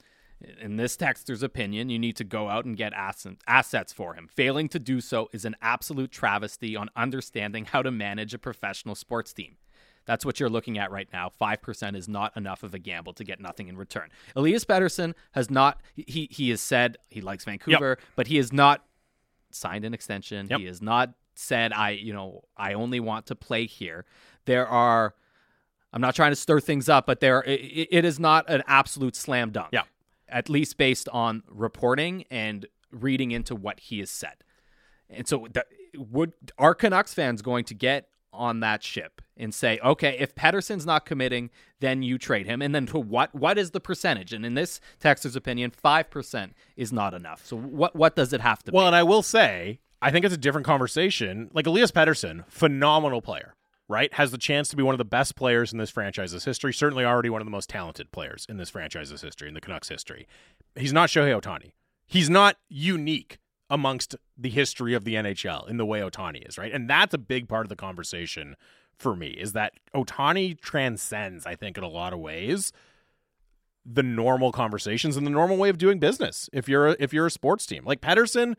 [0.61, 4.29] in this texter's opinion, you need to go out and get assets for him.
[4.29, 8.97] Failing to do so is an absolute travesty on understanding how to manage a professional
[8.97, 9.57] sports team.
[10.07, 11.31] That's what you're looking at right now.
[11.41, 14.09] 5% is not enough of a gamble to get nothing in return.
[14.35, 18.09] Elias Pettersson has not, he, he has said he likes Vancouver, yep.
[18.17, 18.85] but he has not
[19.53, 20.49] signed an extension.
[20.51, 20.61] Yep.
[20.61, 24.05] He has not said, I, you know, I only want to play here.
[24.47, 25.15] There are,
[25.93, 29.17] I'm not trying to stir things up, but there, it, it is not an absolute
[29.17, 29.69] slam dunk.
[29.73, 29.83] Yeah.
[30.29, 34.45] At least based on reporting and reading into what he has said.
[35.09, 35.65] And so, the,
[35.97, 40.87] would are Canucks fans going to get on that ship and say, okay, if Pettersson's
[40.87, 42.61] not committing, then you trade him.
[42.61, 44.33] And then to what what is the percentage?
[44.33, 47.45] And in this texter's opinion, five percent is not enough.
[47.47, 48.77] So what what does it have to well, be?
[48.77, 51.51] Well, and I will say, I think it's a different conversation.
[51.53, 53.55] Like Elias Pettersson, phenomenal player,
[53.89, 54.13] right?
[54.15, 56.73] Has the chance to be one of the best players in this franchise's history.
[56.73, 59.89] Certainly already one of the most talented players in this franchise's history, in the Canucks
[59.89, 60.27] history.
[60.77, 61.73] He's not Shohei Ohtani.
[62.07, 63.39] He's not unique
[63.71, 66.73] amongst the history of the NHL in the way Ohtani is, right?
[66.73, 68.57] And that's a big part of the conversation
[68.99, 72.73] for me is that Ohtani transcends, I think, in a lot of ways
[73.91, 76.51] the normal conversations and the normal way of doing business.
[76.53, 78.55] If you're a, if you're a sports team like Pettersson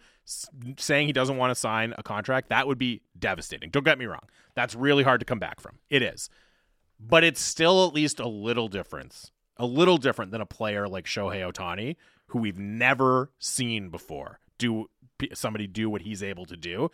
[0.78, 3.70] saying he doesn't want to sign a contract, that would be devastating.
[3.70, 5.80] Don't get me wrong, that's really hard to come back from.
[5.90, 6.30] It is,
[7.00, 11.06] but it's still at least a little difference, a little different than a player like
[11.06, 11.96] Shohei Ohtani
[12.30, 14.90] who we've never seen before do
[15.34, 16.90] somebody do what he's able to do,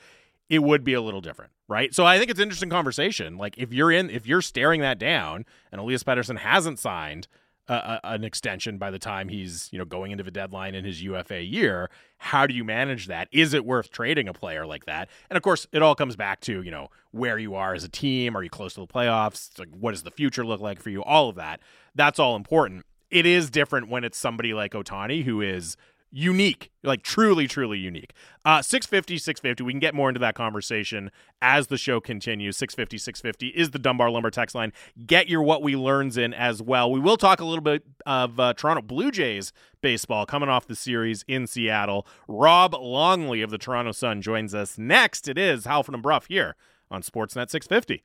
[0.49, 1.93] it would be a little different, right?
[1.93, 3.37] So I think it's interesting conversation.
[3.37, 7.27] Like if you're in, if you're staring that down, and Elias Pettersson hasn't signed
[7.67, 10.85] a, a, an extension by the time he's you know going into the deadline in
[10.85, 13.27] his UFA year, how do you manage that?
[13.31, 15.09] Is it worth trading a player like that?
[15.29, 17.89] And of course, it all comes back to you know where you are as a
[17.89, 18.35] team.
[18.35, 19.57] Are you close to the playoffs?
[19.57, 21.03] Like, what does the future look like for you?
[21.03, 21.61] All of that.
[21.95, 22.85] That's all important.
[23.11, 25.77] It is different when it's somebody like Ohtani who is
[26.15, 28.13] unique, like truly, truly unique.
[28.45, 29.63] Uh, 650, 650.
[29.63, 31.11] We can get more into that conversation
[31.41, 32.55] as the show continues.
[32.55, 34.71] 650, 650 is the Dunbar Lumber text line.
[35.05, 36.89] Get your what we learns in as well.
[36.89, 39.51] We will talk a little bit of uh, Toronto Blue Jays
[39.81, 42.07] baseball coming off the series in Seattle.
[42.29, 45.27] Rob Longley of the Toronto Sun joins us next.
[45.27, 46.55] It is Halford and Brough here
[46.89, 48.03] on Sportsnet 650.